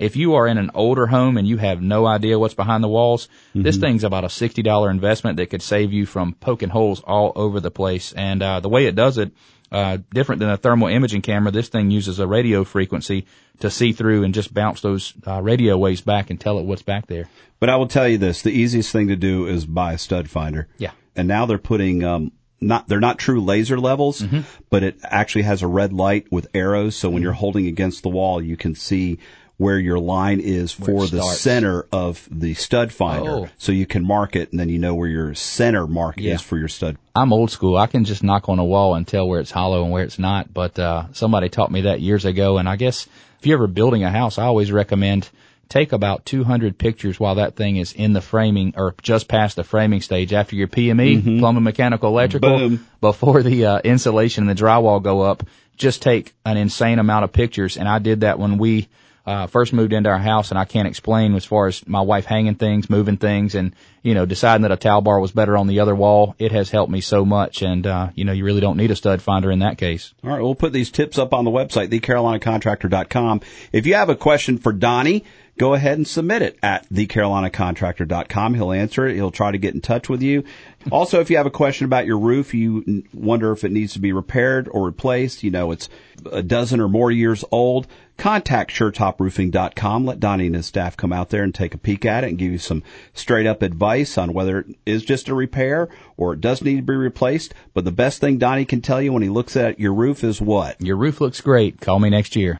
if 0.00 0.16
you 0.16 0.34
are 0.34 0.46
in 0.48 0.58
an 0.58 0.70
older 0.74 1.06
home 1.06 1.36
and 1.36 1.46
you 1.46 1.56
have 1.56 1.80
no 1.80 2.06
idea 2.06 2.38
what's 2.38 2.54
behind 2.54 2.82
the 2.82 2.88
walls, 2.88 3.28
this 3.54 3.76
thing's 3.76 4.04
about 4.04 4.24
a 4.24 4.28
$60 4.28 4.90
investment 4.90 5.36
that 5.36 5.50
could 5.50 5.62
save 5.62 5.92
you 5.92 6.04
from 6.06 6.34
poking 6.34 6.68
holes 6.70 7.00
all 7.00 7.32
over 7.36 7.60
the 7.60 7.70
place. 7.70 8.12
And, 8.12 8.42
uh, 8.42 8.60
the 8.60 8.68
way 8.68 8.86
it 8.86 8.94
does 8.96 9.18
it, 9.18 9.30
uh, 9.70 9.98
different 10.12 10.40
than 10.40 10.50
a 10.50 10.56
thermal 10.56 10.88
imaging 10.88 11.22
camera, 11.22 11.50
this 11.50 11.68
thing 11.68 11.90
uses 11.90 12.18
a 12.18 12.26
radio 12.26 12.64
frequency 12.64 13.26
to 13.60 13.70
see 13.70 13.92
through 13.92 14.24
and 14.24 14.34
just 14.34 14.52
bounce 14.52 14.80
those 14.80 15.14
uh, 15.26 15.40
radio 15.42 15.76
waves 15.78 16.00
back 16.00 16.30
and 16.30 16.40
tell 16.40 16.58
it 16.58 16.64
what's 16.64 16.82
back 16.82 17.06
there. 17.06 17.28
But 17.60 17.70
I 17.70 17.76
will 17.76 17.88
tell 17.88 18.06
you 18.08 18.18
this: 18.18 18.42
the 18.42 18.50
easiest 18.52 18.92
thing 18.92 19.08
to 19.08 19.16
do 19.16 19.46
is 19.46 19.64
buy 19.64 19.92
a 19.94 19.98
stud 19.98 20.28
finder. 20.30 20.68
Yeah. 20.78 20.90
And 21.16 21.26
now 21.28 21.46
they're 21.46 21.58
putting 21.58 22.04
um, 22.04 22.32
not 22.60 22.86
they're 22.88 23.00
not 23.00 23.18
true 23.18 23.40
laser 23.40 23.78
levels, 23.80 24.20
Mm-hmm. 24.20 24.40
but 24.70 24.82
it 24.84 24.96
actually 25.02 25.42
has 25.42 25.62
a 25.62 25.66
red 25.66 25.92
light 25.92 26.30
with 26.30 26.46
arrows. 26.54 26.94
So 26.94 27.10
when 27.10 27.22
you're 27.22 27.32
holding 27.32 27.66
against 27.66 28.02
the 28.02 28.08
wall, 28.10 28.40
you 28.42 28.56
can 28.56 28.74
see 28.76 29.18
where 29.56 29.78
your 29.78 29.98
line 30.00 30.40
is 30.40 30.72
for 30.72 31.02
the 31.06 31.20
starts. 31.22 31.40
center 31.40 31.86
of 31.92 32.26
the 32.30 32.54
stud 32.54 32.92
finder. 32.92 33.30
Oh. 33.30 33.48
So 33.56 33.70
you 33.72 33.86
can 33.86 34.04
mark 34.04 34.34
it, 34.34 34.50
and 34.50 34.58
then 34.58 34.68
you 34.68 34.78
know 34.78 34.94
where 34.94 35.08
your 35.08 35.34
center 35.34 35.86
mark 35.86 36.16
Yeah. 36.18 36.34
is 36.34 36.42
for 36.42 36.58
your 36.58 36.68
stud. 36.68 36.96
I'm 37.14 37.32
old 37.32 37.50
school. 37.52 37.76
I 37.76 37.86
can 37.86 38.04
just 38.04 38.24
knock 38.24 38.48
on 38.48 38.58
a 38.58 38.64
wall 38.64 38.94
and 38.96 39.06
tell 39.06 39.28
where 39.28 39.40
it's 39.40 39.52
hollow 39.52 39.84
and 39.84 39.92
where 39.92 40.02
it's 40.02 40.18
not. 40.18 40.52
But 40.52 40.76
uh, 40.78 41.04
somebody 41.12 41.48
taught 41.48 41.70
me 41.70 41.82
that 41.82 42.00
years 42.00 42.24
ago. 42.24 42.58
And 42.58 42.68
I 42.68 42.74
guess 42.76 43.06
if 43.38 43.46
you're 43.46 43.56
ever 43.58 43.68
building 43.68 44.02
a 44.02 44.10
house, 44.10 44.38
I 44.38 44.44
always 44.44 44.72
recommend 44.72 45.28
take 45.68 45.92
about 45.92 46.26
200 46.26 46.76
pictures 46.76 47.18
while 47.18 47.36
that 47.36 47.56
thing 47.56 47.76
is 47.76 47.92
in 47.92 48.12
the 48.12 48.20
framing 48.20 48.74
or 48.76 48.94
just 49.02 49.28
past 49.28 49.56
the 49.56 49.64
framing 49.64 50.00
stage 50.02 50.32
after 50.32 50.56
your 50.56 50.68
PME, 50.68 51.38
plumbing, 51.38 51.62
mechanical, 51.62 52.10
electrical, 52.10 52.58
Boom. 52.58 52.86
before 53.00 53.42
the 53.42 53.64
uh, 53.66 53.78
insulation 53.84 54.46
and 54.48 54.56
the 54.58 54.62
drywall 54.62 55.00
go 55.02 55.22
up. 55.22 55.42
Just 55.76 56.02
take 56.02 56.34
an 56.44 56.56
insane 56.56 56.98
amount 56.98 57.24
of 57.24 57.32
pictures. 57.32 57.76
And 57.76 57.88
I 57.88 57.98
did 58.00 58.20
that 58.20 58.38
when 58.38 58.58
we 58.58 58.88
uh, 59.26 59.46
first 59.46 59.72
moved 59.72 59.92
into 59.92 60.10
our 60.10 60.18
house 60.18 60.50
and 60.50 60.58
I 60.58 60.64
can't 60.64 60.86
explain 60.86 61.34
as 61.34 61.44
far 61.44 61.66
as 61.66 61.86
my 61.86 62.02
wife 62.02 62.26
hanging 62.26 62.56
things, 62.56 62.90
moving 62.90 63.16
things 63.16 63.54
and, 63.54 63.74
you 64.02 64.14
know, 64.14 64.26
deciding 64.26 64.62
that 64.62 64.72
a 64.72 64.76
towel 64.76 65.00
bar 65.00 65.18
was 65.18 65.32
better 65.32 65.56
on 65.56 65.66
the 65.66 65.80
other 65.80 65.94
wall. 65.94 66.34
It 66.38 66.52
has 66.52 66.70
helped 66.70 66.92
me 66.92 67.00
so 67.00 67.24
much. 67.24 67.62
And, 67.62 67.86
uh, 67.86 68.10
you 68.14 68.24
know, 68.24 68.32
you 68.32 68.44
really 68.44 68.60
don't 68.60 68.76
need 68.76 68.90
a 68.90 68.96
stud 68.96 69.22
finder 69.22 69.50
in 69.50 69.60
that 69.60 69.78
case. 69.78 70.12
All 70.22 70.30
right, 70.30 70.42
we'll 70.42 70.54
put 70.54 70.72
these 70.72 70.90
tips 70.90 71.18
up 71.18 71.32
on 71.32 71.44
the 71.44 71.50
website, 71.50 71.88
thecarolinacontractor.com. 71.88 73.40
If 73.72 73.86
you 73.86 73.94
have 73.94 74.10
a 74.10 74.16
question 74.16 74.58
for 74.58 74.72
Donnie, 74.72 75.24
go 75.58 75.74
ahead 75.74 75.98
and 75.98 76.06
submit 76.06 76.42
it 76.42 76.58
at 76.62 76.88
thecarolinacontractor.com. 76.90 78.54
He'll 78.54 78.72
answer 78.72 79.06
it. 79.06 79.14
He'll 79.14 79.30
try 79.30 79.52
to 79.52 79.58
get 79.58 79.74
in 79.74 79.80
touch 79.80 80.08
with 80.08 80.22
you. 80.22 80.44
Also, 80.90 81.20
if 81.20 81.30
you 81.30 81.36
have 81.36 81.46
a 81.46 81.50
question 81.50 81.84
about 81.84 82.06
your 82.06 82.18
roof, 82.18 82.54
you 82.54 83.04
wonder 83.12 83.52
if 83.52 83.64
it 83.64 83.72
needs 83.72 83.94
to 83.94 84.00
be 84.00 84.12
repaired 84.12 84.68
or 84.70 84.84
replaced, 84.84 85.42
you 85.42 85.50
know, 85.50 85.70
it's 85.70 85.88
a 86.30 86.42
dozen 86.42 86.80
or 86.80 86.88
more 86.88 87.10
years 87.10 87.44
old, 87.50 87.86
contact 88.16 88.70
suretoproofing.com. 88.72 90.04
Let 90.04 90.20
Donnie 90.20 90.46
and 90.46 90.54
his 90.54 90.66
staff 90.66 90.96
come 90.96 91.12
out 91.12 91.30
there 91.30 91.42
and 91.42 91.54
take 91.54 91.74
a 91.74 91.78
peek 91.78 92.04
at 92.04 92.24
it 92.24 92.28
and 92.28 92.38
give 92.38 92.52
you 92.52 92.58
some 92.58 92.82
straight 93.12 93.46
up 93.46 93.62
advice 93.62 94.18
on 94.18 94.34
whether 94.34 94.60
it 94.60 94.66
is 94.84 95.04
just 95.04 95.28
a 95.28 95.34
repair 95.34 95.88
or 96.16 96.34
it 96.34 96.40
does 96.40 96.62
need 96.62 96.76
to 96.76 96.82
be 96.82 96.94
replaced. 96.94 97.54
But 97.72 97.84
the 97.84 97.90
best 97.90 98.20
thing 98.20 98.38
Donnie 98.38 98.64
can 98.64 98.82
tell 98.82 99.00
you 99.00 99.12
when 99.12 99.22
he 99.22 99.28
looks 99.28 99.56
at 99.56 99.80
your 99.80 99.94
roof 99.94 100.22
is 100.22 100.40
what? 100.40 100.80
Your 100.80 100.96
roof 100.96 101.20
looks 101.20 101.40
great. 101.40 101.80
Call 101.80 101.98
me 101.98 102.10
next 102.10 102.36
year. 102.36 102.58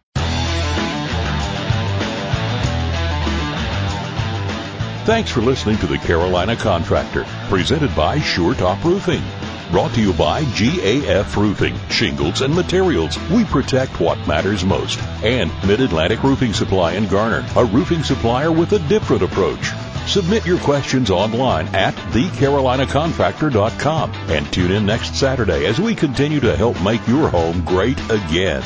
Thanks 5.05 5.31
for 5.31 5.43
listening 5.43 5.77
to 5.79 5.87
the 5.87 5.99
Carolina 5.99 6.57
Contractor, 6.57 7.27
presented 7.51 7.95
by 7.95 8.21
Sure 8.21 8.55
Top 8.55 8.83
Roofing. 8.83 9.23
Brought 9.71 9.93
to 9.95 10.01
you 10.01 10.14
by 10.14 10.45
GAF 10.45 11.37
Roofing, 11.37 11.79
Shingles 11.90 12.40
and 12.40 12.55
Materials. 12.55 13.19
We 13.29 13.45
protect 13.45 14.01
what 14.01 14.17
matters 14.27 14.64
most. 14.64 14.99
And 15.23 15.51
Mid-Atlantic 15.67 16.23
Roofing 16.23 16.55
Supply 16.55 16.93
in 16.93 17.07
Garner, 17.07 17.47
a 17.55 17.67
roofing 17.67 18.03
supplier 18.03 18.51
with 18.51 18.73
a 18.73 18.79
different 18.88 19.23
approach. 19.23 19.73
Submit 20.07 20.47
your 20.47 20.59
questions 20.61 21.11
online 21.11 21.67
at 21.75 21.95
thecarolinacontractor.com 22.12 24.11
and 24.11 24.51
tune 24.55 24.73
in 24.73 24.87
next 24.87 25.17
Saturday 25.17 25.67
as 25.67 25.79
we 25.79 25.95
continue 25.95 26.40
to 26.40 26.57
help 26.57 26.81
make 26.83 27.07
your 27.07 27.29
home 27.29 27.62
great 27.67 28.01
again. 28.11 28.62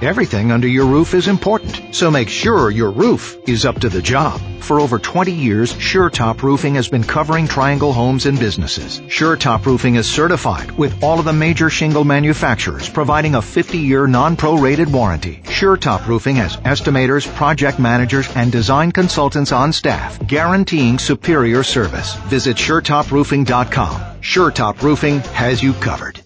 Everything 0.00 0.52
under 0.52 0.68
your 0.68 0.86
roof 0.86 1.12
is 1.12 1.26
important, 1.26 1.92
so 1.92 2.08
make 2.08 2.28
sure 2.28 2.70
your 2.70 2.92
roof 2.92 3.34
is 3.48 3.64
up 3.64 3.80
to 3.80 3.88
the 3.88 4.00
job. 4.00 4.40
For 4.60 4.78
over 4.78 5.00
20 5.00 5.32
years, 5.32 5.74
SureTop 5.74 6.40
Roofing 6.40 6.76
has 6.76 6.86
been 6.88 7.02
covering 7.02 7.48
Triangle 7.48 7.92
homes 7.92 8.24
and 8.26 8.38
businesses. 8.38 9.00
SureTop 9.08 9.66
Roofing 9.66 9.96
is 9.96 10.08
certified 10.08 10.70
with 10.78 11.02
all 11.02 11.18
of 11.18 11.24
the 11.24 11.32
major 11.32 11.68
shingle 11.68 12.04
manufacturers, 12.04 12.88
providing 12.88 13.34
a 13.34 13.40
50-year 13.40 14.06
non-prorated 14.06 14.86
warranty. 14.92 15.40
SureTop 15.46 16.06
Roofing 16.06 16.36
has 16.36 16.58
estimators, 16.58 17.26
project 17.34 17.80
managers, 17.80 18.28
and 18.36 18.52
design 18.52 18.92
consultants 18.92 19.50
on 19.50 19.72
staff, 19.72 20.24
guaranteeing 20.28 21.00
superior 21.00 21.64
service. 21.64 22.14
Visit 22.28 22.56
SureTopRoofing.com. 22.56 24.00
SureTop 24.20 24.80
Roofing 24.80 25.18
has 25.34 25.60
you 25.60 25.72
covered. 25.72 26.17